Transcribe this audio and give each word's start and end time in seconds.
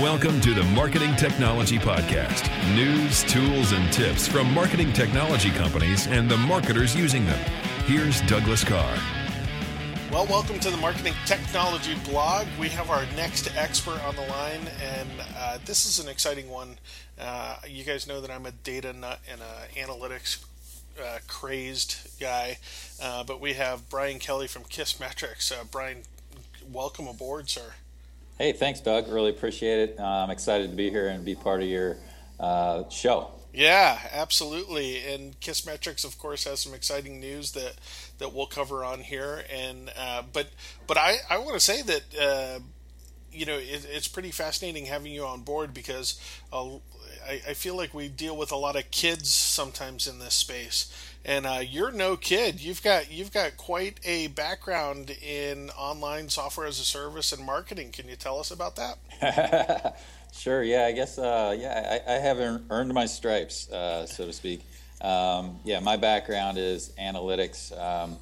Welcome 0.00 0.40
to 0.40 0.54
the 0.54 0.62
Marketing 0.62 1.14
Technology 1.14 1.78
Podcast 1.78 2.48
news, 2.74 3.22
tools, 3.24 3.72
and 3.72 3.92
tips 3.92 4.26
from 4.26 4.50
marketing 4.54 4.94
technology 4.94 5.50
companies 5.50 6.06
and 6.06 6.26
the 6.26 6.38
marketers 6.38 6.96
using 6.96 7.26
them. 7.26 7.38
Here's 7.84 8.22
Douglas 8.22 8.64
Karr. 8.64 8.98
Well, 10.10 10.24
welcome 10.24 10.58
to 10.60 10.70
the 10.70 10.78
Marketing 10.78 11.12
Technology 11.26 11.96
blog. 12.06 12.46
We 12.58 12.70
have 12.70 12.88
our 12.88 13.04
next 13.14 13.54
expert 13.54 14.02
on 14.02 14.16
the 14.16 14.22
line, 14.22 14.62
and 14.82 15.10
uh, 15.36 15.58
this 15.66 15.84
is 15.84 16.02
an 16.02 16.08
exciting 16.10 16.48
one. 16.48 16.78
Uh, 17.20 17.56
you 17.68 17.84
guys 17.84 18.06
know 18.06 18.22
that 18.22 18.30
I'm 18.30 18.46
a 18.46 18.52
data 18.52 18.94
nut 18.94 19.20
and 19.30 19.42
an 19.42 19.86
analytics 19.86 20.42
uh, 20.98 21.18
crazed 21.28 22.18
guy, 22.18 22.56
uh, 23.02 23.22
but 23.24 23.38
we 23.38 23.52
have 23.52 23.90
Brian 23.90 24.18
Kelly 24.18 24.46
from 24.46 24.62
Kissmetrics. 24.62 25.52
Uh, 25.52 25.64
Brian, 25.70 26.04
welcome 26.72 27.06
aboard, 27.06 27.50
sir. 27.50 27.74
Hey, 28.40 28.54
thanks, 28.54 28.80
Doug. 28.80 29.06
Really 29.12 29.28
appreciate 29.28 29.90
it. 29.90 30.00
Uh, 30.00 30.02
I'm 30.02 30.30
excited 30.30 30.70
to 30.70 30.74
be 30.74 30.88
here 30.88 31.08
and 31.08 31.22
be 31.26 31.34
part 31.34 31.60
of 31.60 31.68
your 31.68 31.98
uh, 32.40 32.88
show. 32.88 33.32
Yeah, 33.52 33.98
absolutely. 34.12 35.06
And 35.06 35.38
Kissmetrics, 35.40 36.06
of 36.06 36.16
course, 36.16 36.44
has 36.44 36.60
some 36.60 36.72
exciting 36.72 37.20
news 37.20 37.52
that 37.52 37.74
that 38.16 38.32
we'll 38.32 38.46
cover 38.46 38.82
on 38.82 39.00
here. 39.00 39.44
And 39.52 39.92
uh, 39.94 40.22
but 40.32 40.48
but 40.86 40.96
I 40.96 41.16
I 41.28 41.36
want 41.36 41.52
to 41.52 41.60
say 41.60 41.82
that 41.82 42.02
uh, 42.18 42.60
you 43.30 43.44
know 43.44 43.58
it, 43.58 43.86
it's 43.86 44.08
pretty 44.08 44.30
fascinating 44.30 44.86
having 44.86 45.12
you 45.12 45.26
on 45.26 45.42
board 45.42 45.74
because 45.74 46.18
I, 47.26 47.40
I 47.48 47.54
feel 47.54 47.76
like 47.76 47.94
we 47.94 48.08
deal 48.08 48.36
with 48.36 48.52
a 48.52 48.56
lot 48.56 48.76
of 48.76 48.90
kids 48.90 49.28
sometimes 49.30 50.06
in 50.06 50.18
this 50.18 50.34
space 50.34 50.92
and 51.24 51.46
uh, 51.46 51.60
you're 51.66 51.92
no 51.92 52.16
kid. 52.16 52.62
You've 52.62 52.82
got 52.82 53.10
you've 53.10 53.32
got 53.32 53.56
quite 53.56 54.00
a 54.04 54.28
background 54.28 55.10
in 55.22 55.70
online 55.70 56.28
software 56.28 56.66
as 56.66 56.78
a 56.80 56.84
service 56.84 57.32
and 57.32 57.44
marketing. 57.44 57.90
Can 57.92 58.08
you 58.08 58.16
tell 58.16 58.38
us 58.38 58.50
about 58.50 58.76
that? 58.76 59.98
sure. 60.32 60.62
Yeah. 60.62 60.86
I 60.86 60.92
guess. 60.92 61.18
Uh, 61.18 61.56
yeah. 61.58 62.00
I, 62.06 62.14
I 62.14 62.16
haven't 62.18 62.64
earned 62.70 62.92
my 62.94 63.06
stripes, 63.06 63.70
uh, 63.70 64.06
so 64.06 64.26
to 64.26 64.32
speak. 64.32 64.62
Um, 65.00 65.58
yeah. 65.64 65.80
My 65.80 65.96
background 65.96 66.58
is 66.58 66.92
analytics. 66.98 67.78
Um, 67.78 68.16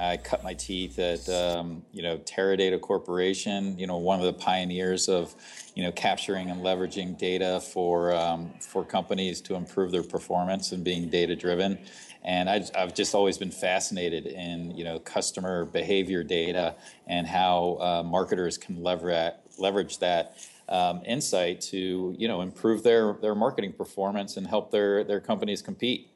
I 0.00 0.16
cut 0.16 0.42
my 0.42 0.54
teeth 0.54 0.98
at 0.98 1.28
um, 1.28 1.82
you 1.92 2.02
know 2.02 2.18
Teradata 2.18 2.80
Corporation. 2.80 3.78
You 3.78 3.86
know, 3.86 3.98
one 3.98 4.18
of 4.18 4.26
the 4.26 4.32
pioneers 4.32 5.08
of 5.08 5.34
you 5.74 5.82
know 5.82 5.92
capturing 5.92 6.50
and 6.50 6.62
leveraging 6.62 7.18
data 7.18 7.60
for 7.60 8.14
um, 8.14 8.50
for 8.60 8.84
companies 8.84 9.40
to 9.42 9.54
improve 9.54 9.92
their 9.92 10.02
performance 10.02 10.72
and 10.72 10.82
being 10.82 11.08
data 11.08 11.36
driven 11.36 11.78
and 12.22 12.50
I, 12.50 12.62
have 12.74 12.94
just 12.94 13.14
always 13.14 13.38
been 13.38 13.50
fascinated 13.50 14.26
in 14.26 14.76
you 14.76 14.84
know 14.84 14.98
customer 14.98 15.64
behavior 15.64 16.22
data 16.22 16.76
and 17.06 17.26
how 17.26 17.78
uh, 17.80 18.02
marketers 18.02 18.58
can 18.58 18.82
lever- 18.82 19.34
leverage 19.58 19.98
that 19.98 20.36
um, 20.68 21.02
insight 21.06 21.60
to 21.62 22.14
you 22.18 22.28
know 22.28 22.42
improve 22.42 22.82
their 22.82 23.14
their 23.14 23.34
marketing 23.34 23.72
performance 23.72 24.36
and 24.36 24.46
help 24.46 24.70
their 24.70 25.04
their 25.04 25.20
companies 25.20 25.62
compete. 25.62 26.09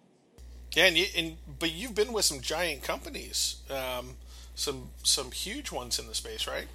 Yeah, 0.75 0.86
and, 0.86 0.97
you, 0.97 1.06
and 1.17 1.36
but 1.58 1.72
you've 1.72 1.94
been 1.94 2.12
with 2.12 2.25
some 2.25 2.41
giant 2.41 2.83
companies, 2.83 3.56
um, 3.70 4.17
some 4.55 4.91
some 5.03 5.30
huge 5.30 5.70
ones 5.70 5.98
in 5.98 6.06
the 6.08 6.14
space, 6.14 6.48
right? 6.48 6.67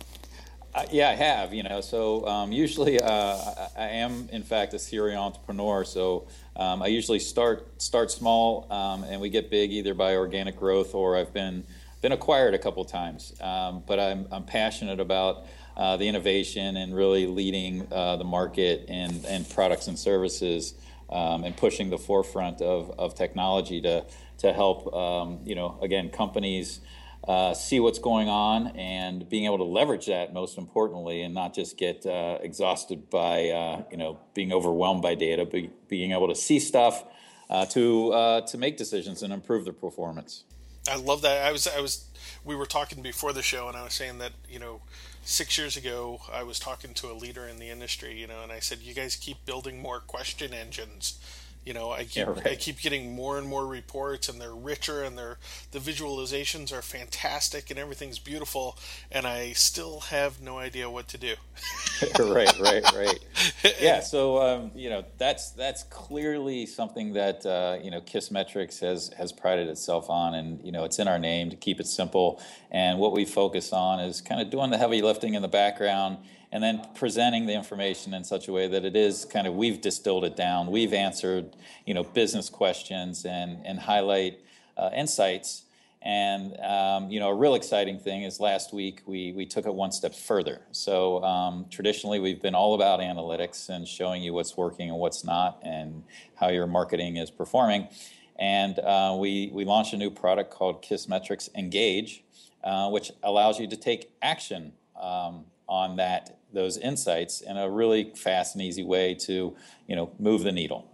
Uh, 0.74 0.86
yeah, 0.92 1.10
I 1.10 1.16
have. 1.16 1.54
You 1.54 1.64
know, 1.64 1.82
so 1.82 2.26
um, 2.28 2.52
usually 2.52 3.00
uh, 3.00 3.38
I, 3.78 3.88
am, 3.88 4.30
in 4.32 4.44
fact, 4.44 4.74
a 4.74 4.80
serial 4.80 5.22
entrepreneur. 5.22 5.84
So 5.84 6.28
um, 6.56 6.82
I 6.82 6.88
usually 6.88 7.20
start 7.20 7.82
start 7.82 8.10
small, 8.12 8.72
um, 8.72 9.04
and 9.04 9.20
we 9.20 9.30
get 9.30 9.50
big 9.50 9.72
either 9.72 9.94
by 9.94 10.16
organic 10.16 10.56
growth 10.56 10.96
or 10.96 11.18
I've 11.18 11.34
been 11.34 11.66
been 12.02 12.12
acquired 12.14 12.54
a 12.54 12.60
couple 12.60 12.86
times. 12.86 13.34
Um, 13.42 13.84
but 13.86 14.00
I'm, 14.00 14.28
I'm 14.32 14.46
passionate 14.46 15.02
about 15.02 15.46
uh, 15.76 15.98
the 15.98 16.08
innovation 16.08 16.78
and 16.78 16.96
really 16.96 17.28
leading 17.28 17.88
uh, 17.92 18.16
the 18.16 18.24
market 18.24 18.86
and, 18.88 19.26
and 19.26 19.50
products 19.50 19.88
and 19.88 20.00
services 20.00 20.74
um, 21.10 21.44
and 21.44 21.56
pushing 21.56 21.90
the 21.90 21.98
forefront 21.98 22.62
of, 22.62 22.92
of 22.98 23.16
technology 23.16 23.82
to 23.82 24.06
to 24.40 24.54
help 24.54 24.94
um, 24.94 25.40
you 25.46 25.56
know 25.56 25.78
again 25.82 26.10
companies 26.10 26.82
uh, 27.28 27.54
see 27.54 27.80
what's 27.80 28.00
going 28.00 28.30
on 28.30 28.68
and 28.78 29.28
being 29.28 29.46
able 29.46 29.58
to 29.58 29.66
leverage 29.66 30.06
that 30.06 30.34
most 30.34 30.58
importantly 30.58 31.22
and 31.22 31.34
not 31.34 31.54
just 31.54 31.78
get 31.78 32.06
uh, 32.06 32.38
exhausted 32.42 33.10
by 33.10 33.50
uh, 33.50 33.84
you 33.92 33.98
know 33.98 34.20
being 34.34 34.54
overwhelmed 34.54 35.02
by 35.02 35.16
data 35.16 35.46
but 35.46 35.88
being 35.88 36.12
able 36.12 36.28
to 36.28 36.36
see 36.36 36.60
stuff 36.60 37.04
uh, 37.50 37.66
to 37.66 38.12
uh, 38.14 38.42
to 38.42 38.58
make 38.58 38.78
decisions 38.78 39.24
and 39.24 39.34
improve 39.34 39.66
their 39.66 39.74
performance. 39.74 40.44
I 40.90 40.96
love 40.96 41.22
that. 41.24 41.46
I 41.46 41.52
was 41.52 41.68
i 41.68 41.82
was 41.82 42.06
we 42.44 42.56
were 42.56 42.66
talking 42.66 43.02
before 43.02 43.34
the 43.34 43.42
show 43.42 43.68
and 43.68 43.78
i 43.78 43.84
was 43.84 43.94
saying 43.94 44.18
that 44.18 44.32
you 44.50 44.60
know 44.60 44.82
six 45.24 45.58
years 45.58 45.78
ago 45.78 46.22
i 46.32 46.44
was 46.44 46.60
talking 46.60 46.94
to 46.94 47.12
a 47.12 47.14
leader 47.14 47.48
in 47.48 47.60
the 47.60 47.70
industry 47.70 48.20
you 48.20 48.28
know 48.28 48.42
and 48.44 48.52
i 48.52 48.60
said 48.60 48.80
you 48.80 48.94
guys 48.94 49.16
keep 49.16 49.46
building 49.46 49.82
more 49.82 50.00
question 50.00 50.54
engines 50.54 51.20
you 51.70 51.76
know, 51.76 51.92
I 51.92 52.00
keep 52.06 52.16
yeah, 52.16 52.24
right. 52.24 52.48
I 52.48 52.56
keep 52.56 52.82
getting 52.82 53.14
more 53.14 53.38
and 53.38 53.48
more 53.48 53.68
reports, 53.68 54.28
and 54.28 54.42
they're 54.42 54.56
richer, 54.56 55.04
and 55.04 55.16
they're 55.16 55.38
the 55.72 55.78
visualizations 55.78 56.74
are 56.74 56.82
fantastic, 56.82 57.70
and 57.70 57.78
everything's 57.78 58.18
beautiful, 58.18 58.76
and 59.12 59.28
I 59.28 59.52
still 59.52 60.00
have 60.00 60.42
no 60.42 60.58
idea 60.58 60.90
what 60.90 61.08
to 61.10 61.20
do. 61.20 61.36
right, 62.20 62.60
right, 62.60 62.84
right. 62.94 63.20
Yeah, 63.80 64.00
so 64.00 64.42
um, 64.42 64.72
you 64.74 64.90
know 64.90 65.06
that's 65.20 65.52
that's 65.52 65.84
clearly 65.84 66.66
something 66.66 67.14
that 67.14 67.46
uh, 67.46 67.78
you 67.84 67.92
know 67.92 68.02
Kissmetrics 68.02 68.80
has 68.80 69.12
has 69.16 69.32
prided 69.32 69.68
itself 69.68 70.10
on, 70.10 70.34
and 70.34 70.66
you 70.66 70.72
know 70.72 70.86
it's 70.86 70.98
in 70.98 71.08
our 71.08 71.20
name 71.20 71.52
to 71.52 71.56
keep 71.56 71.80
it 71.80 71.86
simple. 71.86 72.42
And 72.72 72.98
what 72.98 73.14
we 73.14 73.26
focus 73.26 73.72
on 73.74 74.00
is 74.00 74.22
kind 74.22 74.42
of 74.42 74.50
doing 74.50 74.72
the 74.72 74.78
heavy 74.80 75.04
lifting 75.04 75.36
in 75.36 75.44
the 75.44 75.48
background 75.48 76.18
and 76.52 76.64
then 76.64 76.82
presenting 76.96 77.46
the 77.46 77.54
information 77.54 78.14
in 78.14 78.24
such 78.24 78.48
a 78.48 78.52
way 78.52 78.68
that 78.68 78.84
it 78.84 78.96
is 78.96 79.26
kind 79.26 79.46
of 79.46 79.54
we've 79.56 79.82
distilled 79.82 80.26
it 80.26 80.36
down 80.36 80.68
we've 80.68 80.94
answered 80.94 81.56
you 81.86 81.94
know 81.94 82.04
business 82.04 82.50
questions 82.50 83.26
and 83.26 83.60
and 83.66 83.80
highlight 83.80 84.40
uh, 84.80 84.90
insights. 84.96 85.64
And 86.02 86.58
um, 86.62 87.12
you 87.12 87.20
know 87.20 87.28
a 87.28 87.36
real 87.36 87.56
exciting 87.56 88.00
thing 88.00 88.24
is 88.24 88.40
last 88.40 88.74
week 88.74 89.02
we 89.06 89.34
we 89.34 89.46
took 89.46 89.66
it 89.66 89.74
one 89.74 89.92
step 89.92 90.16
further. 90.16 90.62
So 90.72 91.22
um, 91.24 91.66
traditionally 91.70 92.20
we've 92.20 92.42
been 92.42 92.56
all 92.56 92.74
about 92.74 93.02
analytics 93.02 93.68
and 93.68 93.86
showing 93.86 94.24
you 94.24 94.34
what's 94.34 94.56
working 94.56 94.90
and 94.90 94.98
what's 94.98 95.26
not 95.26 95.60
and 95.62 96.04
how 96.36 96.48
your 96.50 96.68
marketing 96.68 97.18
is 97.18 97.30
performing. 97.30 97.90
And 98.38 98.80
uh, 98.80 99.18
we 99.20 99.50
we 99.52 99.66
launched 99.66 99.94
a 99.94 99.98
new 99.98 100.10
product 100.10 100.52
called 100.52 100.82
kissmetrics 100.82 101.50
engage 101.54 102.24
uh, 102.64 102.90
which 102.90 103.12
allows 103.24 103.60
you 103.60 103.68
to 103.68 103.76
take 103.76 104.10
action 104.22 104.72
um, 105.00 105.46
on 105.70 105.96
that 105.98 106.38
those 106.52 106.78
insights 106.78 107.42
in 107.42 107.58
a 107.58 107.70
really 107.70 108.12
fast 108.16 108.56
and 108.56 108.64
easy 108.64 108.84
way 108.84 109.14
to 109.14 109.56
you 109.88 109.96
know 109.96 110.12
move 110.20 110.44
the 110.44 110.52
needle. 110.52 110.86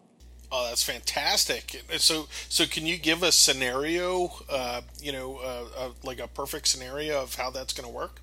Oh, 0.51 0.67
that's 0.67 0.83
fantastic! 0.83 1.83
So, 1.97 2.27
so 2.49 2.65
can 2.65 2.85
you 2.85 2.97
give 2.97 3.23
a 3.23 3.31
scenario, 3.31 4.31
uh, 4.49 4.81
you 5.01 5.11
know, 5.11 5.37
uh, 5.37 5.65
uh, 5.77 5.89
like 6.03 6.19
a 6.19 6.27
perfect 6.27 6.67
scenario 6.67 7.21
of 7.21 7.35
how 7.35 7.49
that's 7.49 7.73
going 7.73 7.89
to 7.89 7.93
work? 7.93 8.21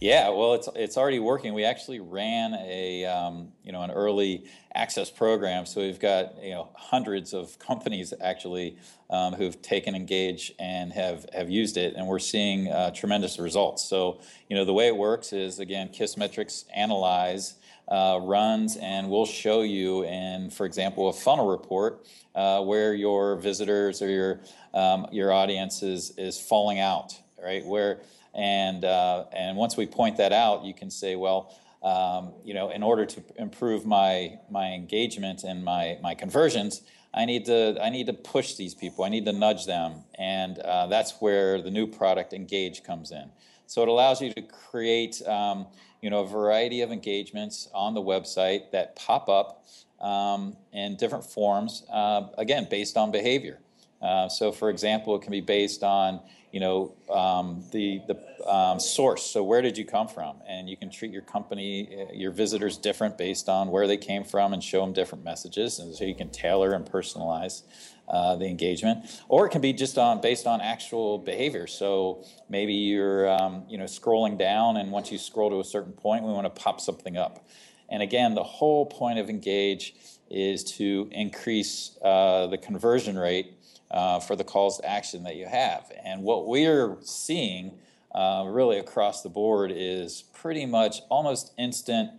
Yeah, 0.00 0.30
well, 0.30 0.54
it's 0.54 0.68
it's 0.74 0.96
already 0.96 1.18
working. 1.18 1.52
We 1.52 1.64
actually 1.64 2.00
ran 2.00 2.54
a 2.54 3.04
um, 3.04 3.52
you 3.62 3.70
know 3.70 3.82
an 3.82 3.90
early 3.90 4.46
access 4.74 5.10
program, 5.10 5.66
so 5.66 5.82
we've 5.82 6.00
got 6.00 6.42
you 6.42 6.52
know 6.52 6.70
hundreds 6.74 7.34
of 7.34 7.58
companies 7.58 8.14
actually 8.18 8.78
um, 9.10 9.34
who've 9.34 9.60
taken 9.60 9.94
Engage 9.94 10.54
and 10.58 10.90
have 10.94 11.26
have 11.34 11.50
used 11.50 11.76
it, 11.76 11.96
and 11.96 12.06
we're 12.06 12.18
seeing 12.18 12.68
uh, 12.68 12.92
tremendous 12.92 13.38
results. 13.38 13.84
So 13.84 14.20
you 14.48 14.56
know 14.56 14.64
the 14.64 14.72
way 14.72 14.86
it 14.86 14.96
works 14.96 15.34
is 15.34 15.58
again, 15.58 15.88
Kissmetrics 15.88 16.64
analyze. 16.74 17.54
Uh, 17.88 18.20
runs 18.22 18.76
and 18.76 19.10
we'll 19.10 19.26
show 19.26 19.62
you 19.62 20.04
in, 20.04 20.48
for 20.48 20.64
example, 20.64 21.08
a 21.08 21.12
funnel 21.12 21.48
report 21.48 22.06
uh, 22.36 22.62
where 22.62 22.94
your 22.94 23.34
visitors 23.34 24.00
or 24.00 24.08
your 24.08 24.40
um, 24.74 25.08
your 25.10 25.32
audience 25.32 25.82
is 25.82 26.12
is 26.16 26.38
falling 26.40 26.78
out, 26.78 27.18
right? 27.42 27.66
Where 27.66 28.00
and, 28.34 28.84
uh, 28.84 29.24
and 29.32 29.56
once 29.56 29.76
we 29.76 29.86
point 29.86 30.16
that 30.18 30.32
out, 30.32 30.64
you 30.64 30.74
can 30.74 30.90
say, 30.90 31.16
well, 31.16 31.56
um, 31.82 32.34
you 32.44 32.54
know, 32.54 32.70
in 32.70 32.82
order 32.82 33.06
to 33.06 33.22
improve 33.36 33.86
my, 33.86 34.38
my 34.50 34.72
engagement 34.72 35.44
and 35.44 35.64
my, 35.64 35.98
my 36.02 36.14
conversions, 36.14 36.82
I 37.12 37.24
need 37.24 37.46
to 37.46 37.76
I 37.82 37.90
need 37.90 38.06
to 38.06 38.12
push 38.12 38.54
these 38.54 38.74
people. 38.74 39.04
I 39.04 39.08
need 39.08 39.24
to 39.24 39.32
nudge 39.32 39.66
them, 39.66 40.04
and 40.16 40.58
uh, 40.60 40.86
that's 40.86 41.14
where 41.20 41.60
the 41.60 41.70
new 41.70 41.86
product 41.86 42.32
Engage 42.32 42.84
comes 42.84 43.10
in. 43.10 43.30
So 43.66 43.82
it 43.82 43.88
allows 43.88 44.20
you 44.20 44.32
to 44.32 44.42
create 44.42 45.20
um, 45.26 45.66
you 46.02 46.10
know 46.10 46.20
a 46.20 46.26
variety 46.26 46.82
of 46.82 46.92
engagements 46.92 47.68
on 47.74 47.94
the 47.94 48.00
website 48.00 48.70
that 48.70 48.94
pop 48.94 49.28
up 49.28 49.64
um, 50.00 50.56
in 50.72 50.96
different 50.96 51.24
forms. 51.24 51.84
Uh, 51.92 52.28
again, 52.38 52.68
based 52.70 52.96
on 52.96 53.10
behavior. 53.10 53.58
Uh, 54.00 54.28
so, 54.28 54.50
for 54.50 54.70
example, 54.70 55.14
it 55.14 55.22
can 55.22 55.30
be 55.30 55.42
based 55.42 55.82
on 55.82 56.20
you 56.52 56.60
know 56.60 56.94
um, 57.10 57.64
the 57.72 58.00
the 58.08 58.50
um, 58.50 58.80
source. 58.80 59.24
So 59.24 59.42
where 59.42 59.62
did 59.62 59.78
you 59.78 59.84
come 59.84 60.08
from? 60.08 60.36
And 60.48 60.68
you 60.68 60.76
can 60.76 60.90
treat 60.90 61.12
your 61.12 61.22
company, 61.22 62.06
uh, 62.08 62.12
your 62.12 62.32
visitors 62.32 62.76
different 62.76 63.16
based 63.16 63.48
on 63.48 63.70
where 63.70 63.86
they 63.86 63.96
came 63.96 64.24
from, 64.24 64.52
and 64.52 64.62
show 64.62 64.80
them 64.80 64.92
different 64.92 65.24
messages. 65.24 65.78
And 65.78 65.94
so 65.94 66.04
you 66.04 66.14
can 66.14 66.30
tailor 66.30 66.72
and 66.72 66.84
personalize 66.84 67.62
uh, 68.08 68.36
the 68.36 68.46
engagement. 68.46 69.04
Or 69.28 69.46
it 69.46 69.50
can 69.50 69.60
be 69.60 69.72
just 69.72 69.98
on 69.98 70.20
based 70.20 70.46
on 70.46 70.60
actual 70.60 71.18
behavior. 71.18 71.66
So 71.66 72.24
maybe 72.48 72.74
you're 72.74 73.28
um, 73.30 73.64
you 73.68 73.78
know 73.78 73.84
scrolling 73.84 74.38
down, 74.38 74.76
and 74.76 74.90
once 74.90 75.12
you 75.12 75.18
scroll 75.18 75.50
to 75.50 75.60
a 75.60 75.64
certain 75.64 75.92
point, 75.92 76.24
we 76.24 76.32
want 76.32 76.52
to 76.52 76.62
pop 76.62 76.80
something 76.80 77.16
up. 77.16 77.46
And 77.88 78.02
again, 78.02 78.34
the 78.34 78.44
whole 78.44 78.86
point 78.86 79.18
of 79.18 79.28
Engage 79.28 79.94
is 80.30 80.62
to 80.62 81.08
increase 81.10 81.98
uh, 82.02 82.46
the 82.46 82.56
conversion 82.56 83.18
rate 83.18 83.54
uh, 83.90 84.20
for 84.20 84.36
the 84.36 84.44
calls 84.44 84.78
to 84.78 84.88
action 84.88 85.24
that 85.24 85.36
you 85.36 85.46
have. 85.46 85.90
And 86.04 86.22
what 86.22 86.46
we're 86.46 86.96
seeing 87.02 87.78
uh, 88.14 88.44
really 88.46 88.78
across 88.78 89.22
the 89.22 89.28
board 89.28 89.72
is 89.74 90.22
pretty 90.34 90.66
much 90.66 91.00
almost 91.08 91.52
instant 91.58 92.10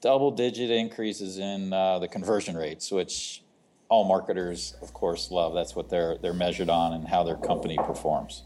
double 0.00 0.30
digit 0.30 0.70
increases 0.70 1.38
in 1.38 1.72
uh, 1.72 1.98
the 1.98 2.08
conversion 2.08 2.56
rates, 2.56 2.90
which 2.90 3.42
all 3.88 4.04
marketers, 4.04 4.74
of 4.82 4.92
course, 4.92 5.30
love. 5.30 5.54
That's 5.54 5.76
what 5.76 5.90
they're, 5.90 6.16
they're 6.18 6.32
measured 6.32 6.70
on 6.70 6.92
and 6.92 7.06
how 7.06 7.22
their 7.22 7.36
company 7.36 7.76
performs. 7.76 8.44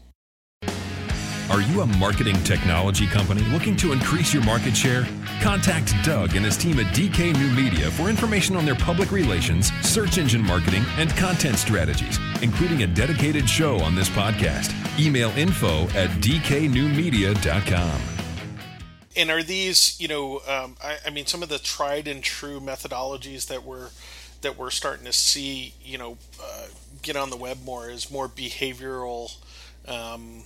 Are 1.49 1.61
you 1.61 1.79
a 1.79 1.85
marketing 1.85 2.35
technology 2.43 3.07
company 3.07 3.41
looking 3.43 3.77
to 3.77 3.93
increase 3.93 4.33
your 4.33 4.43
market 4.43 4.75
share? 4.75 5.07
Contact 5.41 5.93
Doug 6.03 6.35
and 6.35 6.43
his 6.43 6.57
team 6.57 6.77
at 6.77 6.93
DK 6.93 7.33
New 7.39 7.49
Media 7.51 7.89
for 7.89 8.09
information 8.09 8.57
on 8.57 8.65
their 8.65 8.75
public 8.75 9.13
relations, 9.13 9.71
search 9.81 10.17
engine 10.17 10.43
marketing, 10.43 10.83
and 10.97 11.09
content 11.11 11.57
strategies, 11.57 12.19
including 12.41 12.83
a 12.83 12.87
dedicated 12.87 13.49
show 13.49 13.79
on 13.79 13.95
this 13.95 14.09
podcast. 14.09 14.73
Email 14.99 15.29
info 15.37 15.83
at 15.89 16.09
dknewmedia.com. 16.19 18.01
And 19.15 19.31
are 19.31 19.41
these, 19.41 19.97
you 20.01 20.09
know, 20.09 20.41
um, 20.49 20.75
I, 20.83 20.97
I 21.05 21.09
mean, 21.11 21.27
some 21.27 21.41
of 21.43 21.47
the 21.47 21.59
tried 21.59 22.09
and 22.09 22.21
true 22.21 22.59
methodologies 22.59 23.47
that 23.47 23.63
we're 23.63 23.89
that 24.41 24.57
we're 24.57 24.69
starting 24.69 25.05
to 25.05 25.13
see, 25.13 25.73
you 25.81 25.97
know, 25.97 26.17
uh, 26.43 26.65
get 27.01 27.15
on 27.15 27.29
the 27.29 27.37
web 27.37 27.63
more 27.63 27.89
is 27.89 28.11
more 28.11 28.27
behavioral. 28.27 29.35
Um, 29.87 30.43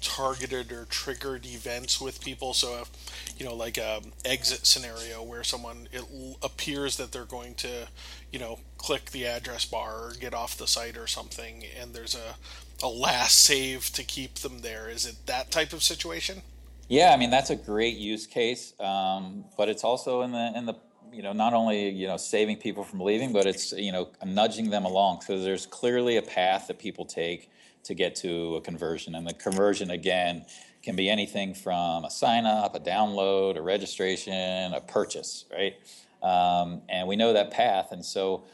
targeted 0.00 0.72
or 0.72 0.84
triggered 0.86 1.46
events 1.46 2.00
with 2.00 2.20
people. 2.20 2.54
So, 2.54 2.82
if, 2.82 2.90
you 3.38 3.44
know, 3.46 3.54
like 3.54 3.78
a 3.78 4.00
exit 4.24 4.66
scenario 4.66 5.22
where 5.22 5.44
someone 5.44 5.88
it 5.92 6.04
appears 6.42 6.96
that 6.96 7.12
they're 7.12 7.24
going 7.24 7.54
to, 7.56 7.88
you 8.32 8.38
know, 8.38 8.58
click 8.78 9.10
the 9.10 9.26
address 9.26 9.64
bar 9.64 10.06
or 10.06 10.12
get 10.18 10.34
off 10.34 10.56
the 10.56 10.66
site 10.66 10.96
or 10.96 11.06
something, 11.06 11.64
and 11.80 11.94
there's 11.94 12.14
a 12.14 12.36
a 12.82 12.88
last 12.88 13.40
save 13.40 13.90
to 13.92 14.02
keep 14.02 14.36
them 14.36 14.60
there. 14.60 14.88
Is 14.88 15.06
it 15.06 15.16
that 15.26 15.50
type 15.50 15.72
of 15.72 15.82
situation? 15.82 16.42
Yeah, 16.88 17.12
I 17.12 17.16
mean 17.16 17.30
that's 17.30 17.50
a 17.50 17.56
great 17.56 17.96
use 17.96 18.26
case, 18.26 18.74
um, 18.80 19.44
but 19.56 19.68
it's 19.68 19.84
also 19.84 20.22
in 20.22 20.32
the 20.32 20.52
in 20.56 20.66
the 20.66 20.74
you 21.12 21.22
know 21.22 21.32
not 21.32 21.54
only 21.54 21.88
you 21.90 22.06
know 22.06 22.16
saving 22.16 22.56
people 22.56 22.84
from 22.84 23.00
leaving, 23.00 23.32
but 23.32 23.46
it's 23.46 23.72
you 23.72 23.92
know 23.92 24.08
nudging 24.24 24.70
them 24.70 24.84
along. 24.84 25.20
So 25.22 25.40
there's 25.40 25.66
clearly 25.66 26.16
a 26.16 26.22
path 26.22 26.66
that 26.68 26.78
people 26.78 27.04
take 27.04 27.50
to 27.84 27.94
get 27.94 28.14
to 28.16 28.56
a 28.56 28.60
conversion. 28.60 29.14
And 29.14 29.26
the 29.26 29.34
conversion, 29.34 29.90
again, 29.90 30.44
can 30.82 30.96
be 30.96 31.10
anything 31.10 31.54
from 31.54 32.04
a 32.04 32.10
sign 32.10 32.46
up, 32.46 32.74
a 32.74 32.80
download, 32.80 33.56
a 33.56 33.62
registration, 33.62 34.72
a 34.72 34.80
purchase, 34.80 35.44
right? 35.52 35.76
Um, 36.22 36.82
and 36.88 37.06
we 37.06 37.16
know 37.16 37.32
that 37.32 37.50
path. 37.50 37.92
And 37.92 38.04
so, 38.04 38.44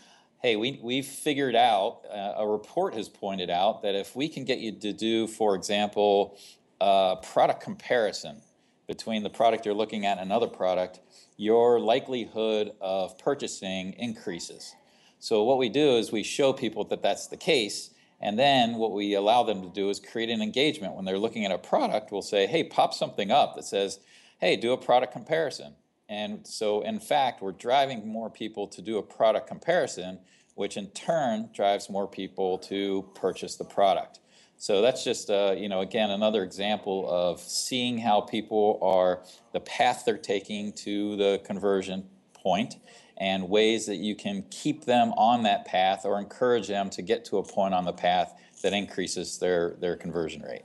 hey, 0.43 0.56
we, 0.56 0.81
we've 0.82 1.06
figured 1.06 1.55
out, 1.55 2.00
uh, 2.11 2.34
a 2.38 2.46
report 2.46 2.94
has 2.94 3.08
pointed 3.08 3.50
out 3.50 3.82
that 3.82 3.94
if 3.94 4.17
we 4.17 4.28
can 4.28 4.44
get 4.44 4.58
you 4.58 4.73
to 4.73 4.93
do, 4.93 5.26
for 5.26 5.55
example, 5.55 6.38
a 6.81 7.17
product 7.23 7.62
comparison 7.62 8.43
between 8.87 9.23
the 9.23 9.31
product 9.31 9.64
you're 9.64 9.75
looking 9.75 10.06
at 10.06 10.19
and 10.19 10.26
another 10.26 10.46
product, 10.46 11.00
your 11.37 11.81
likelihood 11.81 12.73
of 12.81 13.19
purchasing 13.19 13.93
increases. 13.94 14.75
So, 15.19 15.43
what 15.44 15.58
we 15.58 15.69
do 15.69 15.96
is 15.96 16.12
we 16.12 16.23
show 16.23 16.52
people 16.52 16.84
that 16.84 17.02
that's 17.02 17.26
the 17.26 17.37
case 17.37 17.90
and 18.21 18.39
then 18.39 18.75
what 18.75 18.93
we 18.93 19.15
allow 19.15 19.43
them 19.43 19.63
to 19.63 19.69
do 19.69 19.91
is 19.91 20.01
create 20.01 20.31
an 20.31 20.41
engagement. 20.41 20.95
When 20.95 21.05
they're 21.05 21.19
looking 21.19 21.45
at 21.45 21.53
a 21.53 21.59
product, 21.59 22.11
we'll 22.13 22.23
say, 22.23 22.47
hey, 22.47 22.65
pop 22.65 22.95
something 22.95 23.31
up 23.31 23.55
that 23.57 23.65
says, 23.65 24.01
hey, 24.41 24.57
do 24.57 24.73
a 24.73 24.79
product 24.79 25.13
comparison. 25.13 25.75
And 26.09 26.47
so, 26.47 26.83
in 26.83 27.01
fact, 27.01 27.43
we're 27.43 27.53
driving 27.53 28.07
more 28.07 28.31
people 28.31 28.69
to 28.69 28.81
do 28.81 28.99
a 28.99 29.03
product 29.03 29.49
comparison, 29.49 30.21
which 30.55 30.77
in 30.77 30.87
turn 30.89 31.51
drives 31.55 31.91
more 31.91 32.07
people 32.07 32.59
to 32.59 33.05
purchase 33.15 33.57
the 33.57 33.65
product. 33.65 34.21
So 34.57 34.81
that's 34.81 35.05
just, 35.05 35.29
uh, 35.29 35.55
you 35.57 35.69
know, 35.69 35.81
again, 35.81 36.11
another 36.11 36.43
example 36.43 37.07
of 37.11 37.41
seeing 37.41 37.99
how 37.99 38.23
people 38.23 38.79
are, 38.81 39.23
the 39.53 39.61
path 39.61 40.05
they're 40.07 40.17
taking 40.17 40.73
to 40.73 41.17
the 41.17 41.43
conversion 41.45 42.07
point 42.33 42.77
and 43.19 43.49
ways 43.49 43.87
that 43.87 43.97
you 43.97 44.15
can 44.15 44.45
keep 44.51 44.85
them 44.85 45.13
on 45.13 45.43
that 45.45 45.65
path 45.65 46.05
or 46.05 46.19
encourage 46.19 46.69
them 46.69 46.91
to 46.91 47.03
get 47.03 47.25
to 47.27 47.39
a 47.39 47.43
point 47.43 47.75
on 47.75 47.85
the 47.85 47.93
path 47.93 48.35
that 48.63 48.73
increases 48.73 49.39
their, 49.39 49.77
their 49.81 49.97
conversion 49.97 50.43
rate. 50.43 50.65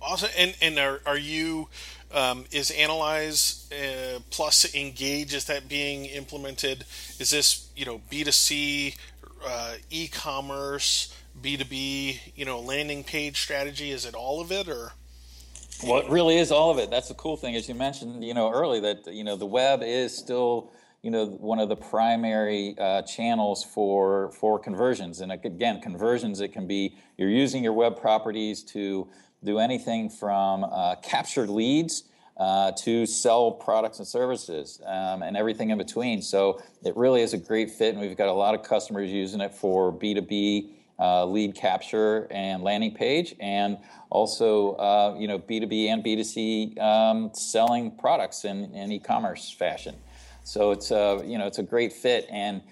Awesome. 0.00 0.30
And, 0.36 0.56
and 0.60 0.78
are, 0.78 1.00
are 1.06 1.18
you, 1.18 1.68
um, 2.12 2.44
is 2.50 2.70
Analyze 2.70 3.70
uh, 3.72 4.18
plus 4.30 4.74
Engage, 4.74 5.34
is 5.34 5.44
that 5.44 5.68
being 5.68 6.06
implemented? 6.06 6.84
Is 7.18 7.30
this, 7.30 7.70
you 7.76 7.84
know, 7.84 8.00
B2C, 8.10 8.96
uh, 9.46 9.74
e-commerce, 9.90 11.14
B2B, 11.40 12.18
you 12.34 12.44
know, 12.44 12.60
landing 12.60 13.04
page 13.04 13.40
strategy? 13.40 13.90
Is 13.90 14.04
it 14.04 14.14
all 14.14 14.40
of 14.40 14.50
it 14.50 14.68
or? 14.68 14.92
Well, 15.84 16.00
it 16.00 16.10
really 16.10 16.38
is 16.38 16.52
all 16.52 16.70
of 16.70 16.78
it. 16.78 16.90
That's 16.90 17.08
the 17.08 17.14
cool 17.14 17.36
thing, 17.36 17.56
as 17.56 17.68
you 17.68 17.74
mentioned, 17.74 18.24
you 18.24 18.34
know, 18.34 18.52
early 18.52 18.80
that, 18.80 19.06
you 19.12 19.24
know, 19.24 19.36
the 19.36 19.46
web 19.46 19.82
is 19.82 20.16
still 20.16 20.72
you 21.02 21.10
know 21.10 21.26
one 21.26 21.58
of 21.58 21.68
the 21.68 21.76
primary 21.76 22.76
uh, 22.78 23.02
channels 23.02 23.64
for 23.64 24.30
for 24.30 24.58
conversions. 24.58 25.20
And 25.20 25.32
again 25.32 25.80
conversions 25.80 26.40
it 26.40 26.52
can 26.52 26.66
be 26.66 26.96
you're 27.18 27.28
using 27.28 27.62
your 27.62 27.72
web 27.72 28.00
properties 28.00 28.62
to 28.64 29.08
do 29.44 29.58
anything 29.58 30.08
from 30.08 30.64
uh, 30.64 30.94
capture 31.02 31.46
leads 31.46 32.04
uh, 32.36 32.70
to 32.72 33.04
sell 33.04 33.50
products 33.50 33.98
and 33.98 34.06
services 34.06 34.80
um, 34.86 35.22
and 35.22 35.36
everything 35.36 35.70
in 35.70 35.78
between. 35.78 36.22
So 36.22 36.62
it 36.84 36.96
really 36.96 37.20
is 37.20 37.34
a 37.34 37.38
great 37.38 37.70
fit 37.70 37.94
and 37.94 38.00
we've 38.00 38.16
got 38.16 38.28
a 38.28 38.32
lot 38.32 38.54
of 38.54 38.62
customers 38.62 39.10
using 39.10 39.40
it 39.40 39.52
for 39.52 39.92
b2b 39.92 40.70
uh, 41.00 41.24
lead 41.26 41.56
capture 41.56 42.28
and 42.30 42.62
landing 42.62 42.94
page 42.94 43.34
and 43.40 43.76
also 44.08 44.74
uh, 44.74 45.16
you 45.18 45.26
know 45.26 45.38
b2b 45.40 45.88
and 45.88 46.04
b2c 46.04 46.80
um, 46.80 47.30
selling 47.34 47.90
products 47.96 48.44
in, 48.44 48.72
in 48.72 48.92
e-commerce 48.92 49.50
fashion 49.50 49.96
so 50.44 50.70
it's 50.70 50.90
a 50.90 51.22
you 51.24 51.38
know 51.38 51.46
it's 51.46 51.58
a 51.58 51.62
great 51.62 51.92
fit. 51.92 52.26
And 52.30 52.62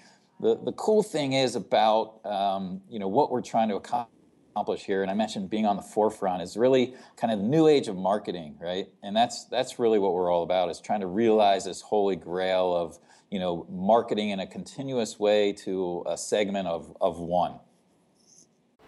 the 0.40 0.58
the 0.62 0.72
cool 0.72 1.02
thing 1.02 1.34
is 1.34 1.56
about 1.56 2.24
um, 2.24 2.80
you 2.88 2.98
know 2.98 3.08
what 3.08 3.30
we're 3.30 3.42
trying 3.42 3.68
to 3.68 3.76
accomplish 3.76 4.84
here. 4.84 5.02
And 5.02 5.10
I 5.10 5.14
mentioned 5.14 5.50
being 5.50 5.66
on 5.66 5.76
the 5.76 5.82
forefront 5.82 6.42
is 6.42 6.56
really 6.56 6.94
kind 7.16 7.32
of 7.32 7.40
the 7.40 7.46
new 7.46 7.68
age 7.68 7.88
of 7.88 7.96
marketing, 7.96 8.56
right? 8.60 8.88
And 9.02 9.16
that's 9.16 9.44
that's 9.46 9.78
really 9.78 9.98
what 9.98 10.12
we're 10.12 10.32
all 10.32 10.42
about 10.42 10.70
is 10.70 10.80
trying 10.80 11.00
to 11.00 11.06
realize 11.06 11.64
this 11.64 11.80
holy 11.80 12.16
grail 12.16 12.74
of 12.74 12.98
you 13.30 13.38
know 13.38 13.66
marketing 13.70 14.30
in 14.30 14.40
a 14.40 14.46
continuous 14.46 15.18
way 15.18 15.52
to 15.64 16.04
a 16.06 16.16
segment 16.16 16.68
of 16.68 16.96
of 17.00 17.18
one. 17.18 17.54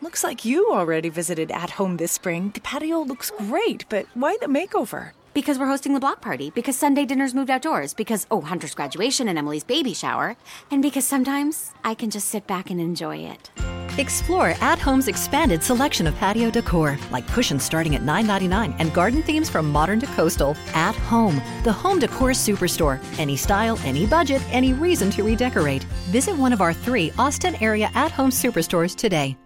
Looks 0.01 0.25
like 0.25 0.45
you 0.45 0.73
already 0.73 1.11
visited 1.11 1.53
at 1.53 1.71
home 1.71 1.97
this 1.97 2.11
spring. 2.11 2.51
The 2.51 2.61
patio 2.61 3.03
looks 3.03 3.31
great, 3.31 3.85
but 3.89 4.07
why 4.15 4.37
the 4.41 4.49
makeover? 4.49 5.13
Because 5.35 5.59
we're 5.59 5.67
hosting 5.67 5.95
the 5.95 6.01
block 6.01 6.21
party, 6.21 6.51
because 6.51 6.77
Sunday 6.77 7.07
dinner's 7.07 7.33
moved 7.33 7.49
outdoors, 7.49 7.95
because, 7.95 8.27
oh, 8.31 8.43
Hunter's 8.43 8.75
graduation 8.75 9.29
and 9.29 9.39
Emily's 9.39 9.65
baby 9.65 9.95
shower, 9.95 10.37
and 10.71 10.83
because 10.83 11.07
sometimes 11.07 11.73
I 11.85 11.95
can 11.95 12.11
just 12.11 12.29
sit 12.29 12.47
back 12.47 12.71
and 12.71 12.79
enjoy 12.79 13.17
it. 13.17 13.51
Explore 13.99 14.55
At 14.61 14.79
Home's 14.79 15.09
expanded 15.09 15.63
selection 15.63 16.07
of 16.07 16.15
patio 16.17 16.51
decor, 16.51 16.99
like 17.11 17.27
cushions 17.29 17.63
starting 17.63 17.95
at 17.95 18.03
$9.99 18.03 18.75
and 18.79 18.93
garden 18.93 19.23
themes 19.23 19.51
from 19.51 19.71
modern 19.71 20.01
to 20.01 20.07
coastal. 20.09 20.57
At 20.75 20.95
Home, 20.95 21.41
the 21.63 21.73
home 21.73 21.99
decor 21.99 22.31
superstore. 22.31 23.03
Any 23.19 23.37
style, 23.37 23.79
any 23.85 24.07
budget, 24.07 24.43
any 24.51 24.73
reason 24.73 25.11
to 25.11 25.23
redecorate. 25.23 25.85
Visit 26.11 26.37
one 26.37 26.53
of 26.53 26.61
our 26.61 26.73
three 26.73 27.13
Austin 27.19 27.55
area 27.63 27.91
At 27.95 28.11
Home 28.13 28.31
superstores 28.31 28.97
today. 28.97 29.37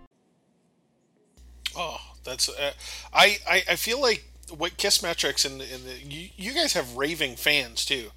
Oh, 1.77 2.01
that's 2.25 2.49
uh, 2.49 2.73
I, 3.13 3.39
I 3.49 3.63
I 3.71 3.77
feel 3.77 4.01
like 4.01 4.25
what 4.51 4.77
Kissmetrics 4.77 5.45
and, 5.45 5.61
and 5.61 5.85
the, 5.85 5.99
you, 5.99 6.29
you 6.37 6.55
guys 6.55 6.75
have 6.75 6.97
raving 6.97 7.37
fans 7.37 7.85
too. 7.85 8.11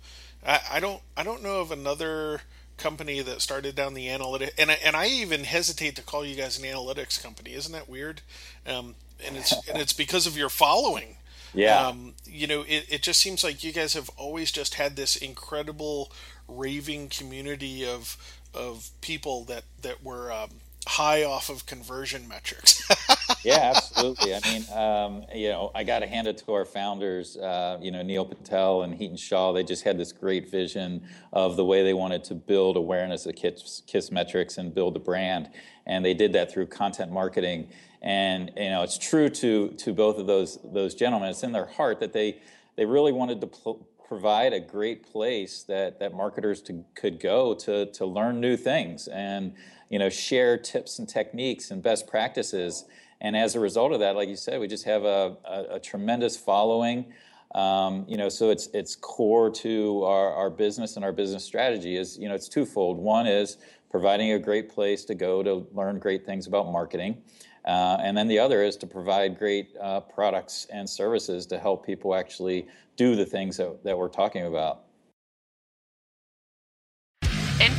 I, 0.46 0.60
I 0.74 0.80
don't 0.80 1.02
I 1.18 1.24
don't 1.24 1.44
know 1.44 1.62
of 1.62 1.72
another 1.72 2.42
company 2.78 3.22
that 3.22 3.42
started 3.42 3.76
down 3.76 3.94
the 3.94 4.10
analytic 4.10 4.54
and 4.58 4.72
I, 4.72 4.76
and 4.84 4.96
I 4.96 5.08
even 5.08 5.44
hesitate 5.44 5.96
to 5.98 6.02
call 6.02 6.26
you 6.26 6.36
guys 6.36 6.58
an 6.58 6.66
analytics 6.66 7.22
company. 7.22 7.54
Isn't 7.54 7.74
that 7.74 7.90
weird? 7.90 8.22
Um, 8.66 8.96
and 9.26 9.36
it's 9.38 9.52
and 9.68 9.78
it's 9.78 9.94
because 9.94 10.28
of 10.28 10.38
your 10.38 10.50
following. 10.50 11.18
Yeah. 11.54 11.88
Um, 11.88 12.14
you 12.26 12.48
know, 12.48 12.62
it, 12.62 12.86
it 12.90 13.02
just 13.02 13.20
seems 13.20 13.44
like 13.44 13.64
you 13.64 13.74
guys 13.74 13.94
have 13.94 14.10
always 14.18 14.52
just 14.52 14.76
had 14.76 14.96
this 14.96 15.16
incredible 15.16 16.12
raving 16.48 17.10
community 17.10 17.86
of 17.86 18.18
of 18.54 18.90
people 19.02 19.44
that 19.46 19.64
that 19.82 20.04
were 20.04 20.32
um, 20.32 20.50
high 20.90 21.24
off 21.24 21.50
of 21.50 21.68
conversion 21.68 22.28
metrics. 22.28 22.82
yeah, 23.46 23.74
absolutely. 23.76 24.34
I 24.34 24.40
mean, 24.40 24.64
um, 24.76 25.24
you 25.36 25.50
know, 25.50 25.72
I 25.76 25.84
got 25.84 26.00
to 26.00 26.08
hand 26.08 26.28
it 26.28 26.40
to 26.40 26.54
our 26.54 26.66
founders, 26.66 27.38
uh, 27.38 27.78
you 27.80 27.92
know, 27.92 28.02
Neil 28.02 28.26
Patel 28.26 28.82
and 28.82 28.96
Hiten 28.96 29.18
Shah. 29.18 29.52
They 29.52 29.64
just 29.64 29.84
had 29.84 30.00
this 30.00 30.12
great 30.12 30.50
vision 30.50 31.04
of 31.32 31.58
the 31.58 31.64
way 31.64 31.84
they 31.84 31.94
wanted 31.94 32.24
to 32.26 32.34
build 32.34 32.76
awareness 32.76 33.28
of 33.28 33.36
Kiss, 33.36 33.84
Kissmetrics 33.88 34.58
and 34.58 34.74
build 34.74 34.96
a 34.96 35.00
brand, 35.00 35.52
and 35.86 36.04
they 36.04 36.16
did 36.16 36.34
that 36.34 36.52
through 36.52 36.66
content 36.66 37.12
marketing. 37.12 37.70
And 38.02 38.52
you 38.58 38.70
know, 38.70 38.82
it's 38.82 38.98
true 38.98 39.30
to 39.30 39.70
to 39.70 39.94
both 39.94 40.18
of 40.18 40.26
those 40.26 40.58
those 40.64 40.96
gentlemen. 40.96 41.30
It's 41.30 41.44
in 41.44 41.52
their 41.52 41.68
heart 41.68 42.00
that 42.00 42.14
they 42.14 42.42
they 42.78 42.86
really 42.86 43.12
wanted 43.12 43.42
to 43.42 43.48
pl- 43.48 43.88
provide 44.10 44.54
a 44.54 44.60
great 44.60 45.04
place 45.04 45.62
that, 45.68 46.00
that 46.00 46.16
marketers 46.16 46.64
to, 46.64 46.84
could 46.96 47.20
go 47.20 47.54
to, 47.54 47.86
to 47.92 48.08
learn 48.08 48.42
new 48.42 48.58
things 48.58 49.08
and 49.08 49.54
you 49.90 50.00
know 50.00 50.10
share 50.10 50.58
tips 50.58 51.00
and 51.00 51.08
techniques 51.08 51.72
and 51.72 51.82
best 51.82 52.08
practices. 52.08 52.86
And 53.22 53.36
as 53.36 53.56
a 53.56 53.60
result 53.60 53.92
of 53.92 54.00
that, 54.00 54.16
like 54.16 54.30
you 54.30 54.38
said, 54.38 54.62
we 54.62 54.68
just 54.68 54.86
have 54.86 55.04
a, 55.04 55.36
a, 55.44 55.76
a 55.76 55.80
tremendous 55.80 56.38
following. 56.38 57.12
Um, 57.54 58.06
you 58.08 58.16
know, 58.16 58.30
so 58.30 58.50
it's 58.52 58.68
it's 58.74 58.96
core 58.96 59.50
to 59.50 60.04
our, 60.04 60.34
our 60.34 60.50
business 60.50 60.96
and 60.96 61.04
our 61.04 61.12
business 61.12 61.44
strategy 61.44 61.98
is 61.98 62.18
you 62.18 62.30
know 62.30 62.36
it's 62.36 62.48
twofold. 62.48 62.98
One 62.98 63.28
is 63.28 63.58
providing 63.90 64.34
a 64.34 64.40
great 64.40 64.70
place 64.70 65.04
to 65.06 65.16
go 65.16 65.42
to 65.42 65.68
learn 65.74 66.00
great 66.00 66.26
things 66.26 66.48
about 66.48 66.72
marketing. 66.72 67.22
Uh, 67.66 67.98
and 68.02 68.18
then 68.18 68.28
the 68.28 68.40
other 68.40 68.64
is 68.64 68.78
to 68.78 68.88
provide 68.88 69.38
great 69.38 69.76
uh, 69.82 70.00
products 70.00 70.68
and 70.72 70.90
services 70.90 71.46
to 71.48 71.60
help 71.60 71.86
people 71.86 72.16
actually 72.16 72.68
do 72.96 73.16
the 73.16 73.26
things 73.26 73.58
that, 73.58 73.84
that 73.84 73.98
we're 73.98 74.08
talking 74.08 74.46
about. 74.46 74.84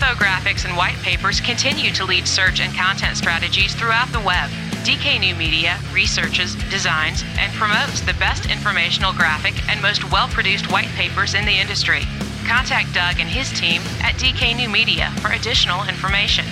Infographics 0.00 0.64
and 0.64 0.74
white 0.78 0.96
papers 1.02 1.42
continue 1.42 1.90
to 1.90 2.06
lead 2.06 2.26
search 2.26 2.58
and 2.58 2.74
content 2.74 3.18
strategies 3.18 3.74
throughout 3.74 4.08
the 4.12 4.20
web. 4.20 4.48
DK 4.82 5.20
New 5.20 5.34
Media 5.34 5.78
researches, 5.92 6.54
designs, 6.70 7.22
and 7.38 7.52
promotes 7.52 8.00
the 8.00 8.14
best 8.14 8.50
informational 8.50 9.12
graphic 9.12 9.52
and 9.68 9.80
most 9.82 10.10
well 10.10 10.26
produced 10.28 10.72
white 10.72 10.88
papers 10.96 11.34
in 11.34 11.44
the 11.44 11.52
industry. 11.52 12.00
Contact 12.48 12.94
Doug 12.94 13.20
and 13.20 13.28
his 13.28 13.52
team 13.52 13.82
at 14.00 14.14
DK 14.14 14.56
New 14.56 14.70
Media 14.70 15.10
for 15.20 15.32
additional 15.32 15.86
information. 15.86 16.46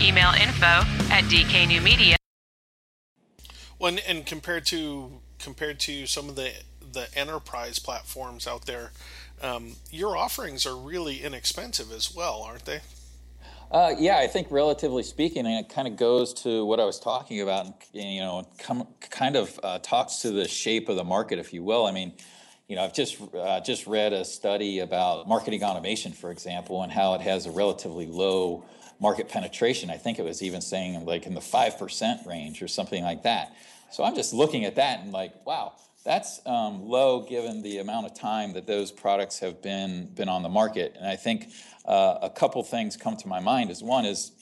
Email 0.00 0.32
info 0.32 0.82
at 1.14 1.22
DK 1.30 1.68
New 1.68 1.80
Media. 1.80 2.16
Well, 3.78 3.96
and 4.08 4.26
compared 4.26 4.66
to 4.66 5.20
compared 5.38 5.78
to 5.80 6.06
some 6.06 6.28
of 6.28 6.34
the 6.34 6.52
the 6.92 7.06
enterprise 7.16 7.78
platforms 7.78 8.48
out 8.48 8.66
there, 8.66 8.90
um, 9.42 9.74
your 9.90 10.16
offerings 10.16 10.66
are 10.66 10.76
really 10.76 11.22
inexpensive 11.22 11.92
as 11.92 12.14
well, 12.14 12.42
aren't 12.42 12.64
they? 12.64 12.80
Uh, 13.70 13.94
yeah, 13.98 14.18
I 14.18 14.26
think 14.26 14.48
relatively 14.50 15.02
speaking, 15.02 15.46
and 15.46 15.64
it 15.64 15.72
kind 15.72 15.88
of 15.88 15.96
goes 15.96 16.34
to 16.42 16.64
what 16.66 16.78
I 16.78 16.84
was 16.84 17.00
talking 17.00 17.40
about, 17.40 17.66
and, 17.66 17.76
you 17.94 18.20
know, 18.20 18.46
come, 18.58 18.86
kind 19.08 19.34
of 19.34 19.58
uh, 19.62 19.78
talks 19.78 20.16
to 20.18 20.30
the 20.30 20.46
shape 20.46 20.90
of 20.90 20.96
the 20.96 21.04
market, 21.04 21.38
if 21.38 21.54
you 21.54 21.62
will. 21.62 21.86
I 21.86 21.92
mean, 21.92 22.12
you 22.68 22.76
know, 22.76 22.84
I've 22.84 22.94
just 22.94 23.18
uh, 23.34 23.60
just 23.60 23.86
read 23.86 24.12
a 24.12 24.24
study 24.24 24.80
about 24.80 25.26
marketing 25.26 25.62
automation, 25.64 26.12
for 26.12 26.30
example, 26.30 26.82
and 26.82 26.92
how 26.92 27.14
it 27.14 27.20
has 27.22 27.46
a 27.46 27.50
relatively 27.50 28.06
low 28.06 28.64
market 29.00 29.28
penetration. 29.28 29.90
I 29.90 29.96
think 29.96 30.18
it 30.18 30.24
was 30.24 30.42
even 30.42 30.60
saying 30.60 31.04
like 31.04 31.26
in 31.26 31.34
the 31.34 31.40
five 31.40 31.78
percent 31.78 32.26
range 32.26 32.62
or 32.62 32.68
something 32.68 33.02
like 33.02 33.24
that. 33.24 33.52
So 33.90 34.04
I'm 34.04 34.14
just 34.14 34.32
looking 34.32 34.64
at 34.64 34.76
that 34.76 35.00
and 35.00 35.12
like, 35.12 35.44
wow, 35.44 35.72
that's 36.04 36.40
um, 36.46 36.82
low 36.82 37.22
given 37.22 37.62
the 37.62 37.78
amount 37.78 38.06
of 38.06 38.14
time 38.14 38.54
that 38.54 38.66
those 38.66 38.90
products 38.90 39.38
have 39.38 39.62
been 39.62 40.06
been 40.14 40.28
on 40.28 40.42
the 40.42 40.48
market. 40.48 40.96
And 40.98 41.06
I 41.06 41.16
think 41.16 41.48
uh, 41.84 42.18
a 42.22 42.30
couple 42.30 42.62
things 42.62 42.96
come 42.96 43.16
to 43.16 43.28
my 43.28 43.40
mind. 43.40 43.70
Is 43.70 43.82
one 43.82 44.04
is 44.04 44.32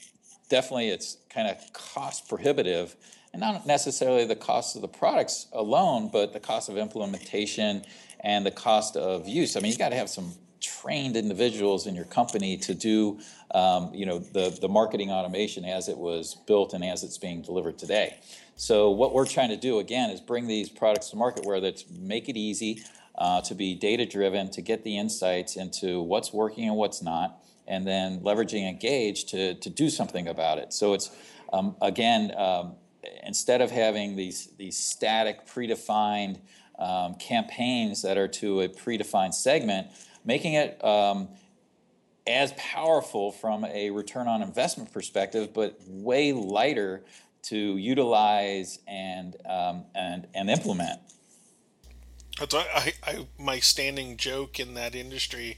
definitely 0.49 0.89
it's 0.89 1.17
kind 1.29 1.47
of 1.47 1.57
cost 1.73 2.27
prohibitive, 2.27 2.95
and 3.33 3.39
not 3.39 3.65
necessarily 3.65 4.25
the 4.25 4.35
cost 4.35 4.75
of 4.75 4.81
the 4.81 4.87
products 4.87 5.47
alone, 5.53 6.09
but 6.11 6.33
the 6.33 6.39
cost 6.39 6.69
of 6.69 6.77
implementation 6.77 7.83
and 8.19 8.45
the 8.45 8.51
cost 8.51 8.95
of 8.97 9.27
use. 9.27 9.55
I 9.55 9.59
mean, 9.59 9.71
you 9.71 9.77
got 9.77 9.89
to 9.89 9.95
have 9.95 10.09
some 10.09 10.33
trained 10.61 11.17
individuals 11.17 11.87
in 11.87 11.95
your 11.95 12.05
company 12.05 12.55
to 12.55 12.73
do 12.73 13.19
um, 13.53 13.93
you 13.93 14.05
know 14.05 14.19
the, 14.19 14.57
the 14.61 14.69
marketing 14.69 15.11
automation 15.11 15.65
as 15.65 15.89
it 15.89 15.97
was 15.97 16.35
built 16.47 16.73
and 16.73 16.83
as 16.83 17.03
it's 17.03 17.17
being 17.17 17.41
delivered 17.41 17.77
today 17.77 18.17
so 18.55 18.91
what 18.91 19.13
we're 19.13 19.25
trying 19.25 19.49
to 19.49 19.57
do 19.57 19.79
again 19.79 20.09
is 20.11 20.21
bring 20.21 20.47
these 20.47 20.69
products 20.69 21.09
to 21.09 21.15
market 21.15 21.45
where 21.45 21.59
that's 21.59 21.85
make 21.89 22.29
it 22.29 22.37
easy 22.37 22.83
uh, 23.15 23.41
to 23.41 23.55
be 23.55 23.75
data 23.75 24.05
driven, 24.05 24.49
to 24.51 24.61
get 24.61 24.83
the 24.83 24.97
insights 24.97 25.55
into 25.55 26.01
what's 26.01 26.33
working 26.33 26.67
and 26.67 26.75
what's 26.75 27.01
not, 27.01 27.43
and 27.67 27.85
then 27.85 28.19
leveraging 28.21 28.67
Engage 28.67 29.25
to, 29.25 29.55
to 29.55 29.69
do 29.69 29.89
something 29.89 30.27
about 30.27 30.57
it. 30.57 30.73
So 30.73 30.93
it's 30.93 31.11
um, 31.53 31.75
again, 31.81 32.33
um, 32.37 32.75
instead 33.23 33.61
of 33.61 33.71
having 33.71 34.15
these 34.15 34.47
these 34.57 34.77
static, 34.77 35.45
predefined 35.45 36.39
um, 36.79 37.15
campaigns 37.15 38.01
that 38.01 38.17
are 38.17 38.27
to 38.29 38.61
a 38.61 38.69
predefined 38.69 39.33
segment, 39.33 39.87
making 40.23 40.53
it 40.53 40.83
um, 40.83 41.29
as 42.27 42.53
powerful 42.57 43.31
from 43.31 43.65
a 43.65 43.89
return 43.89 44.27
on 44.27 44.41
investment 44.41 44.91
perspective, 44.91 45.53
but 45.53 45.77
way 45.87 46.33
lighter 46.33 47.03
to 47.43 47.77
utilize 47.77 48.79
and 48.87 49.35
um, 49.47 49.85
and 49.95 50.27
and 50.33 50.49
implement. 50.49 50.99
That's 52.39 52.55
I, 52.55 52.93
I, 53.03 53.27
my 53.37 53.59
standing 53.59 54.17
joke 54.17 54.59
in 54.59 54.73
that 54.75 54.95
industry, 54.95 55.57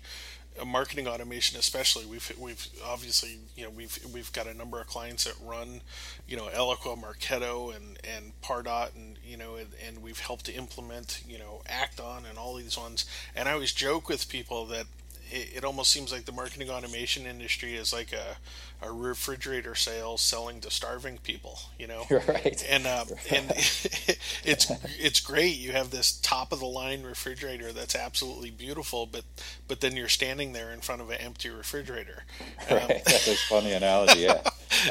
marketing 0.65 1.07
automation 1.07 1.57
especially. 1.57 2.05
We've 2.05 2.31
we've 2.37 2.67
obviously 2.85 3.39
you 3.55 3.63
know 3.63 3.69
we've 3.69 3.97
we've 4.13 4.31
got 4.33 4.47
a 4.47 4.53
number 4.53 4.79
of 4.79 4.87
clients 4.87 5.23
that 5.25 5.35
run, 5.43 5.81
you 6.27 6.37
know, 6.37 6.47
Eloqua, 6.53 7.01
Marketo, 7.01 7.75
and 7.75 7.97
and 8.03 8.33
Pardot, 8.41 8.95
and 8.95 9.17
you 9.25 9.37
know, 9.37 9.55
and, 9.55 9.69
and 9.85 10.03
we've 10.03 10.19
helped 10.19 10.45
to 10.45 10.53
implement 10.53 11.23
you 11.27 11.37
know 11.37 11.61
Act-On 11.67 12.25
and 12.25 12.37
all 12.37 12.55
these 12.55 12.77
ones. 12.77 13.05
And 13.35 13.47
I 13.47 13.53
always 13.53 13.73
joke 13.73 14.09
with 14.09 14.29
people 14.29 14.65
that 14.67 14.85
it, 15.33 15.57
it 15.57 15.65
almost 15.65 15.91
seems 15.91 16.11
like 16.11 16.25
the 16.25 16.31
marketing 16.31 16.69
automation 16.69 17.25
industry 17.25 17.75
is 17.75 17.91
like 17.91 18.13
a, 18.13 18.37
a 18.85 18.91
refrigerator 18.91 19.73
sales 19.73 20.21
selling 20.21 20.61
to 20.61 20.69
starving 20.69 21.17
people, 21.17 21.57
you 21.79 21.87
know. 21.87 22.05
Right. 22.27 22.63
And 22.69 22.85
uh, 22.85 23.05
and 23.31 23.51
it's 23.51 24.71
it's 24.97 25.19
great. 25.19 25.57
You 25.57 25.71
have 25.71 25.89
this 25.89 26.13
top 26.19 26.51
of 26.51 26.59
the 26.59 26.67
line 26.67 27.03
refrigerator 27.03 27.73
that's 27.73 27.95
absolutely 27.95 28.51
beautiful, 28.51 29.05
but 29.05 29.23
but 29.67 29.81
then 29.81 29.97
you're 29.97 30.07
standing 30.07 30.53
there 30.53 30.71
in 30.71 30.79
front 30.79 31.01
of 31.01 31.09
an 31.09 31.19
empty 31.19 31.49
refrigerator. 31.49 32.23
Um, 32.69 32.77
right. 32.77 33.01
That's 33.05 33.27
a 33.27 33.35
funny 33.35 33.73
analogy. 33.73 34.21
Yeah, 34.21 34.41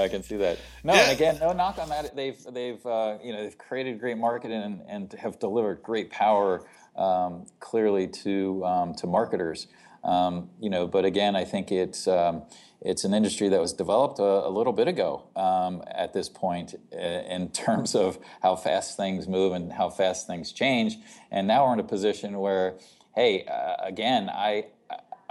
I 0.00 0.08
can 0.08 0.22
see 0.22 0.36
that. 0.38 0.58
No, 0.82 0.94
yeah. 0.94 1.02
and 1.02 1.12
again, 1.12 1.38
no 1.40 1.52
knock 1.52 1.78
on 1.78 1.88
that. 1.90 2.14
They've 2.14 2.42
they've 2.52 2.84
uh, 2.84 3.18
you 3.22 3.32
know 3.32 3.44
they've 3.44 3.58
created 3.58 4.00
great 4.00 4.18
marketing 4.18 4.62
and, 4.62 4.82
and 4.88 5.12
have 5.12 5.38
delivered 5.38 5.82
great 5.82 6.10
power 6.10 6.66
um, 6.96 7.46
clearly 7.60 8.08
to 8.08 8.64
um, 8.64 8.94
to 8.96 9.06
marketers. 9.06 9.68
Um, 10.04 10.50
you 10.60 10.70
know, 10.70 10.86
but 10.86 11.04
again, 11.04 11.36
I 11.36 11.44
think 11.44 11.70
it's 11.70 12.08
um, 12.08 12.42
it's 12.80 13.04
an 13.04 13.14
industry 13.14 13.48
that 13.48 13.60
was 13.60 13.72
developed 13.72 14.18
a, 14.18 14.46
a 14.46 14.50
little 14.50 14.72
bit 14.72 14.88
ago 14.88 15.24
um, 15.36 15.82
at 15.86 16.12
this 16.12 16.28
point 16.28 16.74
in 16.90 17.50
terms 17.50 17.94
of 17.94 18.18
how 18.42 18.56
fast 18.56 18.96
things 18.96 19.28
move 19.28 19.52
and 19.52 19.72
how 19.72 19.88
fast 19.88 20.26
things 20.26 20.52
change. 20.52 20.98
And 21.30 21.46
now 21.46 21.66
we're 21.66 21.74
in 21.74 21.80
a 21.80 21.84
position 21.84 22.38
where, 22.38 22.74
hey, 23.14 23.44
uh, 23.44 23.74
again, 23.84 24.28
I 24.28 24.66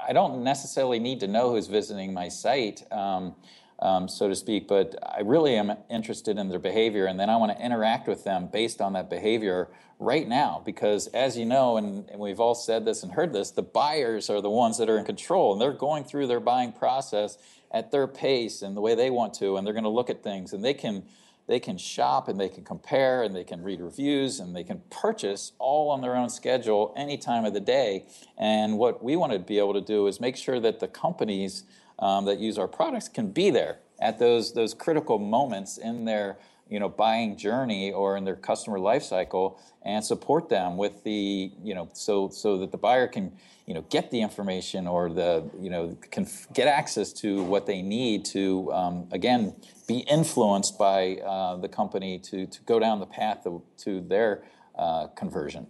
I 0.08 0.14
don't 0.14 0.44
necessarily 0.44 1.00
need 1.00 1.20
to 1.20 1.28
know 1.28 1.52
who's 1.52 1.68
visiting 1.68 2.14
my 2.14 2.30
site. 2.30 2.84
Um, 2.92 3.36
um, 3.82 4.08
so 4.08 4.28
to 4.28 4.36
speak, 4.36 4.68
but 4.68 4.96
I 5.04 5.22
really 5.22 5.56
am 5.56 5.74
interested 5.90 6.38
in 6.38 6.50
their 6.50 6.60
behavior, 6.60 7.08
and 7.08 7.20
then 7.20 7.30
I 7.30 7.38
want 7.38 7.58
to 7.58 7.64
interact 7.64 8.08
with 8.08 8.24
them 8.24 8.48
based 8.48 8.80
on 8.80 8.94
that 8.94 9.10
behavior 9.10 9.70
right 9.98 10.28
now. 10.28 10.62
Because 10.64 11.08
as 11.08 11.38
you 11.38 11.46
know, 11.46 11.78
and, 11.78 12.08
and, 12.10 12.20
we've 12.20 12.40
all 12.40 12.56
said 12.56 12.86
this 12.86 13.02
and 13.02 13.12
heard 13.12 13.34
this, 13.34 13.52
the 13.52 13.64
buyers 13.64 14.30
are 14.30 14.42
the 14.42 14.50
ones 14.50 14.78
that 14.78 14.90
are 14.90 14.98
in 14.98 15.06
control, 15.06 15.52
and 15.52 15.60
they're 15.62 15.74
going 15.74 16.04
through 16.04 16.28
their 16.28 16.40
buying 16.40 16.72
process 16.72 17.38
at 17.72 17.92
their 17.92 18.06
pace 18.06 18.62
and 18.62 18.78
the 18.78 18.82
way 18.82 18.94
they 18.94 19.10
want 19.10 19.34
to, 19.36 19.58
and 19.58 19.66
they're 19.66 19.74
going 19.74 19.84
to 19.84 19.90
look 19.90 20.10
at 20.10 20.22
things, 20.24 20.54
and 20.54 20.64
they 20.64 20.74
can 20.74 21.04
they 21.48 21.60
can 21.60 21.78
shop 21.78 22.30
and 22.30 22.40
they 22.40 22.48
can 22.48 22.64
compare 22.64 23.24
and 23.24 23.36
they 23.36 23.44
can 23.44 23.62
read 23.62 23.82
reviews 23.82 24.40
and 24.40 24.56
they 24.56 24.64
can 24.64 24.82
purchase 24.90 25.52
all 25.60 25.90
on 25.90 26.00
their 26.00 26.16
own 26.16 26.30
schedule 26.30 26.94
any 26.96 27.18
time 27.18 27.44
of 27.44 27.54
the 27.54 27.60
day. 27.60 28.06
And 28.38 28.78
what 28.78 29.04
we 29.04 29.18
want 29.18 29.34
to 29.34 29.40
be 29.40 29.58
able 29.58 29.74
to 29.74 29.82
do 29.82 30.08
is 30.08 30.22
make 30.22 30.38
sure 30.38 30.62
that 30.62 30.80
the 30.80 30.88
companies 30.88 31.64
um, 32.02 32.26
that 32.26 32.40
use 32.40 32.58
our 32.58 32.68
products 32.68 33.08
can 33.08 33.32
be 33.32 33.50
there 33.50 33.80
at 34.02 34.20
those 34.20 34.54
those 34.54 34.74
critical 34.74 35.20
moments 35.20 35.78
in 35.78 36.06
their 36.06 36.38
you 36.70 36.80
know 36.80 36.90
buying 36.90 37.38
journey 37.38 37.92
or 37.92 38.18
in 38.18 38.26
their 38.26 38.36
customer 38.36 38.80
life 38.80 39.04
cycle 39.04 39.60
and 39.84 40.04
support 40.04 40.50
them 40.50 40.78
with 40.78 41.04
the 41.04 41.52
you 41.64 41.76
know 41.76 41.88
so 41.94 42.30
so 42.30 42.58
that 42.58 42.72
the 42.72 42.78
buyer 42.78 43.08
can 43.08 43.32
you 43.68 43.74
know 43.74 43.82
get 43.90 44.10
the 44.10 44.20
information 44.20 44.88
or 44.88 45.10
the 45.10 45.48
you 45.60 45.70
know 45.70 45.96
can 46.10 46.28
get 46.54 46.68
access 46.68 47.14
to 47.14 47.44
what 47.44 47.66
they 47.66 47.82
need 47.82 48.26
to 48.26 48.72
um, 48.74 49.08
again 49.12 49.56
be 49.88 50.00
influenced 50.00 50.80
by 50.80 51.18
uh, 51.18 51.58
the 51.58 51.70
company 51.70 52.18
to 52.18 52.48
to 52.48 52.62
go 52.62 52.80
down 52.80 53.00
the 53.00 53.06
path 53.06 53.46
of, 53.46 53.62
to 53.78 54.02
their 54.02 54.44
uh, 54.76 55.08
conversion. 55.08 55.68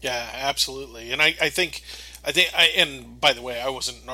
Yeah 0.00 0.30
absolutely. 0.34 1.12
And 1.12 1.20
I, 1.20 1.34
I 1.40 1.50
think 1.50 1.82
I 2.24 2.32
think 2.32 2.50
I 2.56 2.70
and 2.76 3.20
by 3.20 3.32
the 3.32 3.42
way 3.42 3.60
I 3.60 3.68
wasn't 3.68 4.06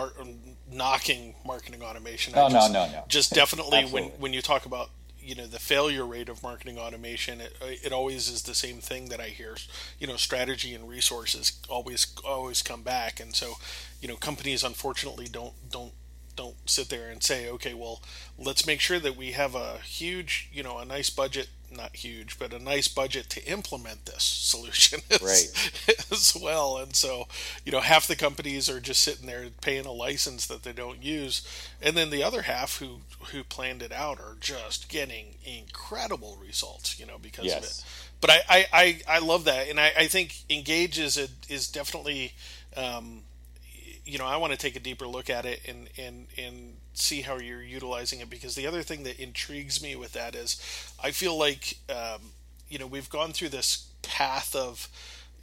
knocking 0.72 1.34
marketing 1.44 1.82
automation. 1.82 2.34
Oh, 2.36 2.48
just, 2.48 2.72
no, 2.72 2.86
no, 2.86 2.92
no. 2.92 3.04
Just 3.08 3.32
definitely 3.32 3.84
when, 3.84 4.04
when 4.18 4.32
you 4.32 4.42
talk 4.42 4.66
about 4.66 4.90
you 5.22 5.34
know 5.34 5.46
the 5.46 5.58
failure 5.58 6.06
rate 6.06 6.28
of 6.28 6.42
marketing 6.42 6.78
automation 6.78 7.40
it, 7.40 7.54
uh, 7.62 7.66
it 7.66 7.92
always 7.92 8.28
is 8.28 8.42
the 8.44 8.54
same 8.54 8.78
thing 8.78 9.10
that 9.10 9.20
i 9.20 9.26
hear 9.28 9.54
you 9.98 10.06
know 10.06 10.16
strategy 10.16 10.74
and 10.74 10.88
resources 10.88 11.60
always 11.68 12.06
always 12.24 12.62
come 12.62 12.82
back 12.82 13.20
and 13.20 13.34
so 13.34 13.54
you 14.00 14.08
know 14.08 14.16
companies 14.16 14.64
unfortunately 14.64 15.26
don't 15.30 15.52
don't 15.70 15.92
don't 16.36 16.56
sit 16.64 16.88
there 16.88 17.10
and 17.10 17.22
say 17.22 17.50
okay 17.50 17.74
well 17.74 18.02
let's 18.38 18.66
make 18.66 18.80
sure 18.80 18.98
that 18.98 19.16
we 19.16 19.32
have 19.32 19.54
a 19.54 19.78
huge 19.78 20.48
you 20.52 20.62
know 20.62 20.78
a 20.78 20.84
nice 20.84 21.10
budget 21.10 21.48
not 21.70 21.96
huge, 21.96 22.38
but 22.38 22.52
a 22.52 22.58
nice 22.58 22.88
budget 22.88 23.28
to 23.30 23.44
implement 23.44 24.06
this 24.06 24.22
solution 24.24 25.00
as, 25.10 25.22
right. 25.22 26.04
as 26.10 26.36
well. 26.40 26.78
And 26.78 26.94
so, 26.94 27.26
you 27.64 27.72
know, 27.72 27.80
half 27.80 28.06
the 28.06 28.16
companies 28.16 28.68
are 28.68 28.80
just 28.80 29.02
sitting 29.02 29.26
there 29.26 29.46
paying 29.60 29.86
a 29.86 29.92
license 29.92 30.46
that 30.46 30.62
they 30.62 30.72
don't 30.72 31.02
use, 31.02 31.46
and 31.80 31.96
then 31.96 32.10
the 32.10 32.22
other 32.22 32.42
half 32.42 32.78
who 32.78 33.00
who 33.32 33.44
planned 33.44 33.82
it 33.82 33.92
out 33.92 34.18
are 34.18 34.36
just 34.40 34.88
getting 34.88 35.34
incredible 35.44 36.38
results. 36.40 36.98
You 36.98 37.06
know, 37.06 37.18
because 37.20 37.46
yes. 37.46 37.58
of 37.58 37.64
it. 37.64 37.84
But 38.20 38.30
I, 38.30 38.40
I, 38.50 38.66
I, 38.72 39.00
I, 39.08 39.18
love 39.20 39.44
that, 39.44 39.68
and 39.68 39.80
I, 39.80 39.92
I 39.96 40.06
think 40.06 40.34
Engage 40.50 40.98
is 40.98 41.16
a, 41.16 41.28
is 41.48 41.68
definitely. 41.68 42.34
Um, 42.76 43.22
you 44.10 44.18
know, 44.18 44.26
I 44.26 44.36
want 44.38 44.52
to 44.52 44.58
take 44.58 44.76
a 44.76 44.80
deeper 44.80 45.06
look 45.06 45.30
at 45.30 45.46
it 45.46 45.60
and, 45.68 45.88
and, 45.96 46.26
and 46.36 46.74
see 46.92 47.22
how 47.22 47.38
you're 47.38 47.62
utilizing 47.62 48.20
it 48.20 48.30
because 48.30 48.54
the 48.54 48.66
other 48.66 48.82
thing 48.82 49.04
that 49.04 49.18
intrigues 49.20 49.82
me 49.82 49.94
with 49.96 50.12
that 50.12 50.34
is 50.34 50.60
I 51.02 51.10
feel 51.10 51.38
like 51.38 51.78
um, 51.88 52.32
you 52.68 52.78
know 52.78 52.86
we've 52.86 53.10
gone 53.10 53.32
through 53.32 53.50
this 53.50 53.88
path 54.02 54.54
of 54.54 54.88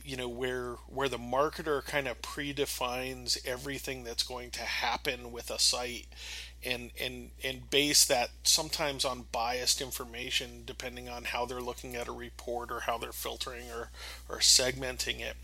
you 0.04 0.16
know 0.16 0.30
where 0.30 0.76
where 0.88 1.10
the 1.10 1.18
marketer 1.18 1.84
kind 1.84 2.08
of 2.08 2.22
predefines 2.22 3.38
everything 3.46 4.04
that's 4.04 4.24
going 4.24 4.52
to 4.52 4.62
happen 4.62 5.32
with 5.32 5.52
a 5.52 5.60
site 5.60 6.08
and 6.64 6.92
and 7.00 7.32
and 7.44 7.70
base 7.70 8.06
that 8.06 8.30
sometimes 8.44 9.06
on 9.06 9.26
biased 9.32 9.82
information 9.82 10.64
depending 10.66 11.08
on 11.10 11.26
how 11.26 11.46
they're 11.46 11.62
looking 11.62 11.96
at 11.96 12.08
a 12.08 12.12
report 12.12 12.72
or 12.72 12.82
how 12.82 12.98
they're 12.98 13.12
filtering 13.12 13.70
or 13.72 13.90
or 14.30 14.38
segmenting 14.38 15.20
it. 15.20 15.36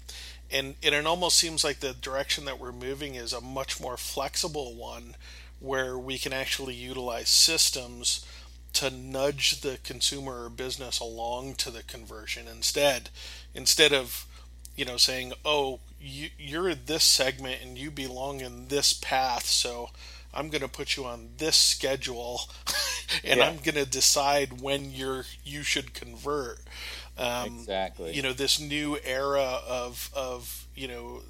And, 0.52 0.76
and 0.84 0.94
it 0.94 1.06
almost 1.08 1.38
seems 1.38 1.64
like 1.64 1.80
the 1.80 1.94
direction 1.94 2.46
that 2.46 2.60
we're 2.60 2.72
moving 2.72 3.16
is 3.16 3.34
a 3.34 3.42
much 3.42 3.82
more 3.82 3.98
flexible 3.98 4.76
one 4.76 5.16
where 5.64 5.98
we 5.98 6.18
can 6.18 6.34
actually 6.34 6.74
utilize 6.74 7.30
systems 7.30 8.26
to 8.74 8.90
nudge 8.90 9.62
the 9.62 9.80
consumer 9.84 10.44
or 10.44 10.50
business 10.50 11.00
along 11.00 11.56
to 11.56 11.72
the 11.72 11.84
conversion 11.84 12.48
instead 12.48 13.10
instead 13.54 13.94
of 13.94 14.28
you 14.76 14.84
know 14.84 14.98
saying 14.98 15.32
oh 15.46 15.80
you, 16.02 16.30
you're 16.38 16.76
this 16.76 17.04
segment 17.04 17.62
and 17.64 17.78
you 17.78 17.90
belong 17.90 18.42
in 18.42 18.68
this 18.68 18.92
path 18.92 19.46
so 19.46 19.90
i'm 20.34 20.50
going 20.50 20.62
to 20.62 20.68
put 20.68 20.98
you 20.98 21.06
on 21.06 21.30
this 21.38 21.56
schedule 21.56 22.42
and 23.24 23.38
yeah. 23.38 23.48
i'm 23.48 23.58
going 23.58 23.76
to 23.76 23.86
decide 23.86 24.62
when 24.62 24.92
you're 24.92 25.24
you 25.46 25.64
should 25.64 25.94
convert 25.94 26.60
um, 27.18 27.46
exactly 27.60 28.14
you 28.14 28.22
know 28.22 28.34
this 28.34 28.60
new 28.60 28.98
era 29.04 29.60
of 29.68 30.10
of 30.16 30.68
you 30.76 30.88
know 30.88 31.22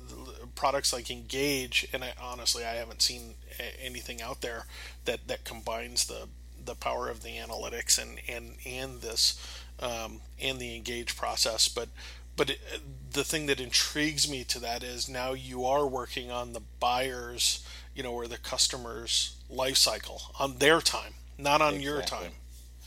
products 0.56 0.94
like 0.94 1.12
engage 1.12 1.88
and 1.92 2.04
I, 2.04 2.14
honestly 2.22 2.64
i 2.64 2.76
haven't 2.76 3.02
seen 3.02 3.34
anything 3.82 4.22
out 4.22 4.42
there 4.42 4.66
that 5.06 5.28
that 5.28 5.44
combines 5.44 6.06
the 6.06 6.28
the 6.66 6.76
power 6.76 7.10
of 7.10 7.24
the 7.24 7.32
analytics 7.32 8.02
and 8.02 8.20
and 8.28 8.56
and 8.66 9.02
this 9.02 9.38
um, 9.80 10.22
and 10.42 10.60
the 10.60 10.76
engage 10.76 11.16
process. 11.16 11.68
But 11.68 11.90
but 12.36 12.52
it, 12.52 12.60
the 13.12 13.24
thing 13.24 13.46
that 13.48 13.60
intrigues 13.60 14.30
me 14.30 14.44
to 14.46 14.60
that 14.60 14.84
is 14.84 15.08
now 15.08 15.34
you 15.34 15.66
are 15.66 15.86
working 15.86 16.32
on 16.32 16.54
the 16.54 16.62
buyers, 16.80 17.66
you 17.94 18.04
know, 18.04 18.14
or 18.14 18.28
the 18.28 18.38
customers' 18.38 19.38
life 19.50 19.78
cycle 19.78 20.22
on 20.40 20.58
their 20.58 20.82
time, 20.82 21.14
not 21.38 21.62
on 21.62 21.76
exactly. 21.76 21.84
your 21.84 22.02
time. 22.02 22.32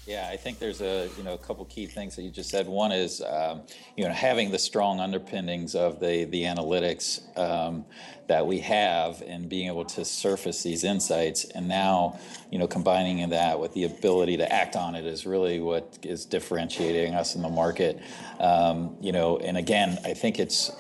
Yeah, 0.07 0.29
I 0.31 0.37
think 0.37 0.61
there's 0.61 0.81
a 0.83 1.09
you 1.19 1.25
know 1.25 1.35
a 1.35 1.39
couple 1.39 1.65
key 1.65 1.87
things 1.87 2.15
that 2.15 2.23
you 2.23 2.31
just 2.31 2.49
said. 2.49 2.69
One 2.69 2.93
is 2.93 3.21
um, 3.23 3.63
you 3.97 4.05
know 4.05 4.13
having 4.13 4.53
the 4.53 4.59
strong 4.59 5.01
underpinnings 5.01 5.75
of 5.75 5.99
the 5.99 6.25
the 6.25 6.45
analytics 6.45 7.37
um, 7.37 7.85
that 8.29 8.47
we 8.47 8.61
have 8.61 9.21
and 9.23 9.49
being 9.49 9.67
able 9.67 9.85
to 9.85 10.05
surface 10.05 10.63
these 10.63 10.85
insights, 10.85 11.45
and 11.47 11.67
now 11.67 12.21
you 12.53 12.59
know 12.61 12.69
combining 12.69 13.29
that 13.31 13.59
with 13.59 13.75
the 13.75 13.83
ability 13.83 14.37
to 14.37 14.53
act 14.53 14.77
on 14.77 14.95
it 14.95 15.05
is 15.05 15.27
really 15.27 15.59
what 15.59 15.99
is 16.05 16.25
differentiating 16.25 17.13
us 17.15 17.35
in 17.35 17.43
the 17.43 17.49
market. 17.49 17.99
Um, 18.39 18.97
you 19.01 19.11
know, 19.11 19.39
and 19.39 19.57
again, 19.57 19.99
I 20.05 20.15
think 20.15 20.39
it's 20.39 20.71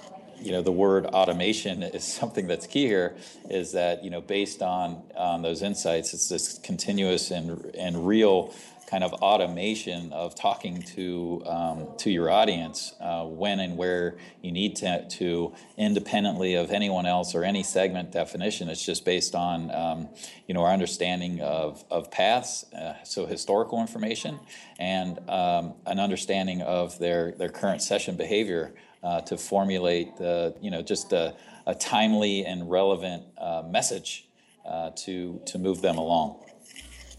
you 0.41 0.53
know 0.53 0.63
the 0.63 0.71
word 0.71 1.05
automation 1.07 1.83
is 1.83 2.05
something 2.21 2.47
that's 2.47 2.69
key 2.69 2.87
here 2.87 3.17
is 3.51 3.73
that 3.73 4.05
you 4.05 4.11
know 4.11 4.21
based 4.21 4.63
on 4.63 5.03
on 5.17 5.43
those 5.43 5.63
insights 5.63 6.15
it's 6.15 6.29
this 6.29 6.59
continuous 6.59 7.31
and 7.31 7.75
and 7.75 8.07
real 8.07 8.55
kind 8.87 9.03
of 9.03 9.13
automation 9.15 10.13
of 10.13 10.35
talking 10.35 10.81
to 10.81 11.43
um, 11.47 11.89
to 11.99 12.11
your 12.11 12.31
audience 12.31 12.95
uh, 13.01 13.25
when 13.25 13.59
and 13.61 13.77
where 13.77 14.17
you 14.43 14.53
need 14.53 14.77
to, 14.77 15.07
to 15.09 15.53
independently 15.77 16.55
of 16.55 16.71
anyone 16.71 17.05
else 17.05 17.35
or 17.35 17.43
any 17.43 17.63
segment 17.63 18.13
definition. 18.13 18.69
It's 18.69 18.85
just 18.85 19.05
based 19.05 19.35
on 19.35 19.71
um, 19.75 20.09
you 20.47 20.55
know 20.55 20.63
our 20.63 20.73
understanding 20.73 21.41
of 21.41 21.85
of 21.91 22.11
paths, 22.11 22.65
uh, 22.73 22.95
so 23.03 23.27
historical 23.27 23.81
information, 23.81 24.39
and 24.79 25.19
um, 25.29 25.75
an 25.87 25.99
understanding 25.99 26.63
of 26.63 26.99
their 26.99 27.33
their 27.33 27.51
current 27.51 27.83
session 27.83 28.17
behavior 28.17 28.75
uh, 29.03 29.21
to 29.23 29.37
formulate 29.37 30.17
the 30.17 30.55
you 30.61 30.71
know 30.71 30.83
just 30.83 31.13
a, 31.13 31.35
a 31.67 31.75
timely 31.75 32.45
and 32.45 32.71
relevant 32.71 33.25
uh, 33.39 33.63
message 33.69 34.29
uh, 34.65 34.91
to 34.97 35.41
to 35.47 35.59
move 35.59 35.83
them 35.83 35.99
along. 35.99 36.46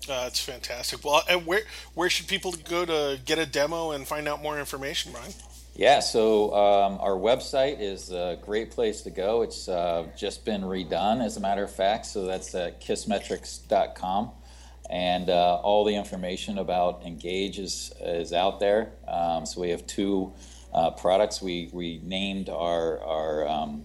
Uh, 0.09 0.23
that's 0.23 0.39
fantastic. 0.39 1.03
Well, 1.03 1.23
and 1.29 1.45
where 1.45 1.61
where 1.93 2.09
should 2.09 2.27
people 2.27 2.53
go 2.69 2.85
to 2.85 3.19
get 3.25 3.39
a 3.39 3.45
demo 3.45 3.91
and 3.91 4.07
find 4.07 4.27
out 4.27 4.41
more 4.41 4.59
information, 4.59 5.11
Brian? 5.11 5.33
Yeah, 5.77 5.99
so 5.99 6.55
um, 6.55 6.97
our 6.99 7.11
website 7.11 7.79
is 7.79 8.11
a 8.11 8.39
great 8.41 8.71
place 8.71 9.01
to 9.01 9.11
go. 9.11 9.43
It's 9.43 9.69
uh, 9.69 10.07
just 10.17 10.43
been 10.43 10.61
redone, 10.61 11.23
as 11.23 11.37
a 11.37 11.39
matter 11.39 11.63
of 11.63 11.71
fact. 11.71 12.07
So 12.07 12.25
that's 12.25 12.55
at 12.55 12.81
kissmetrics.com. 12.81 14.31
And 14.89 15.29
uh, 15.29 15.57
all 15.57 15.85
the 15.85 15.93
information 15.93 16.57
about 16.57 17.05
Engage 17.05 17.59
is, 17.59 17.93
is 18.01 18.33
out 18.33 18.59
there. 18.59 18.93
Um, 19.07 19.45
so 19.45 19.61
we 19.61 19.69
have 19.69 19.85
two 19.85 20.33
uh, 20.73 20.91
products. 20.91 21.43
We, 21.43 21.69
we 21.71 22.01
named 22.03 22.49
our, 22.49 22.99
our 23.01 23.47
um, 23.47 23.83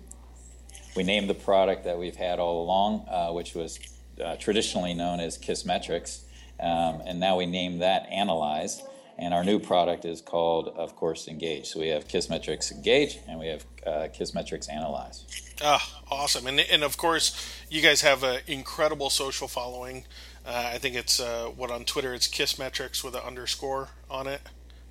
we 0.96 1.02
named 1.02 1.28
the 1.28 1.34
product 1.34 1.84
that 1.84 1.98
we've 1.98 2.16
had 2.16 2.38
all 2.38 2.62
along, 2.62 3.06
uh, 3.10 3.32
which 3.32 3.54
was 3.54 3.78
uh, 4.22 4.36
traditionally 4.36 4.94
known 4.94 5.20
as 5.20 5.38
Kissmetrics, 5.38 6.22
um, 6.60 7.02
and 7.04 7.20
now 7.20 7.38
we 7.38 7.46
name 7.46 7.78
that 7.78 8.06
Analyze. 8.10 8.82
And 9.18 9.34
our 9.34 9.44
new 9.44 9.58
product 9.58 10.04
is 10.04 10.20
called, 10.20 10.68
of 10.68 10.96
course, 10.96 11.28
Engage. 11.28 11.66
So 11.68 11.80
we 11.80 11.88
have 11.88 12.08
Kissmetrics 12.08 12.72
Engage, 12.72 13.18
and 13.28 13.38
we 13.38 13.46
have 13.48 13.64
uh, 13.86 13.90
Kissmetrics 14.08 14.72
Analyze. 14.72 15.24
Ah, 15.62 16.00
awesome! 16.10 16.46
And 16.46 16.58
and 16.58 16.82
of 16.82 16.96
course, 16.96 17.36
you 17.70 17.82
guys 17.82 18.00
have 18.00 18.24
an 18.24 18.40
incredible 18.46 19.10
social 19.10 19.48
following. 19.48 20.04
Uh, 20.44 20.70
I 20.74 20.78
think 20.78 20.96
it's 20.96 21.20
uh, 21.20 21.50
what 21.54 21.70
on 21.70 21.84
Twitter 21.84 22.14
it's 22.14 22.26
Kissmetrics 22.26 23.04
with 23.04 23.14
an 23.14 23.20
underscore 23.20 23.90
on 24.10 24.26
it. 24.26 24.40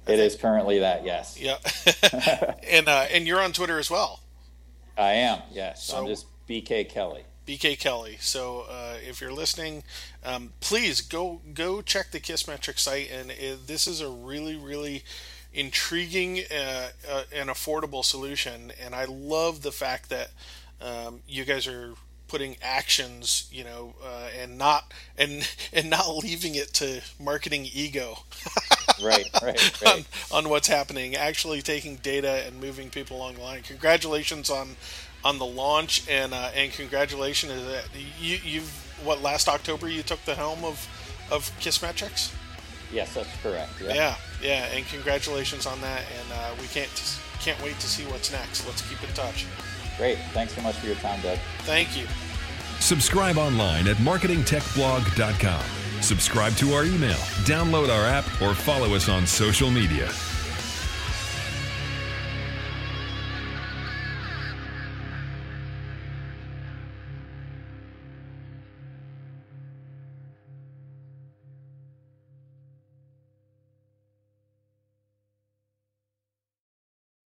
I 0.07 0.13
it 0.13 0.17
think. 0.17 0.19
is 0.19 0.36
currently 0.36 0.79
that, 0.79 1.03
yes. 1.05 1.38
Yeah, 1.39 1.57
and 2.69 2.88
uh, 2.88 3.07
and 3.12 3.27
you're 3.27 3.41
on 3.41 3.53
Twitter 3.53 3.79
as 3.79 3.89
well. 3.89 4.21
I 4.97 5.13
am, 5.13 5.41
yes. 5.51 5.84
So, 5.86 5.97
I'm 5.97 6.07
just 6.07 6.25
BK 6.47 6.88
Kelly. 6.89 7.23
BK 7.47 7.75
Kelly. 7.80 8.17
So 8.19 8.65
uh, 8.69 8.95
if 9.06 9.21
you're 9.21 9.34
listening, 9.34 9.84
um, 10.23 10.54
please 10.60 11.01
go 11.01 11.41
go 11.54 11.82
check 11.82 12.12
the 12.12 12.19
Kissmetrics 12.19 12.80
site, 12.80 13.10
and 13.12 13.32
it, 13.32 13.67
this 13.67 13.88
is 13.88 14.01
a 14.01 14.10
really 14.10 14.56
really 14.56 15.04
intriguing 15.54 16.39
uh, 16.51 16.89
uh, 17.10 17.23
and 17.34 17.49
affordable 17.49 18.04
solution. 18.04 18.71
And 18.84 18.95
I 18.95 19.06
love 19.06 19.62
the 19.62 19.71
fact 19.71 20.10
that 20.10 20.32
um, 20.82 21.21
you 21.27 21.45
guys 21.45 21.67
are 21.67 21.93
putting 22.27 22.56
actions, 22.62 23.49
you 23.51 23.63
know, 23.63 23.93
uh, 24.04 24.30
and 24.39 24.58
not 24.58 24.91
and 25.17 25.49
and 25.73 25.89
not 25.89 26.15
leaving 26.17 26.56
it 26.56 26.73
to 26.75 27.01
marketing 27.19 27.67
ego. 27.73 28.19
right, 29.04 29.27
right, 29.41 29.82
right. 29.82 30.06
On, 30.32 30.45
on, 30.45 30.49
what's 30.49 30.67
happening, 30.67 31.15
actually 31.15 31.62
taking 31.62 31.95
data 31.97 32.43
and 32.45 32.60
moving 32.62 32.89
people 32.89 33.17
along 33.17 33.36
the 33.36 33.41
line. 33.41 33.63
Congratulations 33.63 34.49
on 34.49 34.75
on 35.23 35.38
the 35.38 35.45
launch, 35.45 36.07
and 36.10 36.34
uh, 36.34 36.51
and 36.55 36.71
congratulations! 36.71 37.53
You 38.19 38.38
you 38.43 38.62
what 39.03 39.21
last 39.21 39.47
October 39.47 39.89
you 39.89 40.03
took 40.03 40.23
the 40.25 40.36
helm 40.36 40.63
of 40.63 40.88
of 41.31 41.51
Kissmetrics. 41.60 42.34
Yes, 42.91 43.13
that's 43.13 43.29
correct. 43.41 43.71
Yeah, 43.81 43.93
yeah, 43.93 44.15
yeah 44.41 44.65
and 44.75 44.86
congratulations 44.88 45.65
on 45.65 45.79
that. 45.81 46.03
And 46.19 46.31
uh, 46.34 46.53
we 46.60 46.67
can't 46.67 46.89
can't 47.39 47.62
wait 47.63 47.79
to 47.79 47.88
see 47.88 48.03
what's 48.05 48.31
next. 48.31 48.65
Let's 48.67 48.88
keep 48.88 49.01
in 49.03 49.13
touch. 49.13 49.45
Great. 49.97 50.17
Thanks 50.34 50.53
so 50.53 50.62
much 50.62 50.75
for 50.75 50.88
your 50.88 50.95
time, 50.95 51.21
Doug. 51.21 51.38
Thank 51.60 51.97
you. 51.97 52.07
Subscribe 52.79 53.38
online 53.38 53.88
at 53.88 53.97
marketingtechblog.com. 53.97 55.63
Subscribe 56.01 56.53
to 56.55 56.73
our 56.73 56.84
email, 56.84 57.17
download 57.45 57.89
our 57.89 58.05
app, 58.05 58.25
or 58.41 58.55
follow 58.55 58.95
us 58.95 59.07
on 59.07 59.27
social 59.27 59.69
media. 59.69 60.10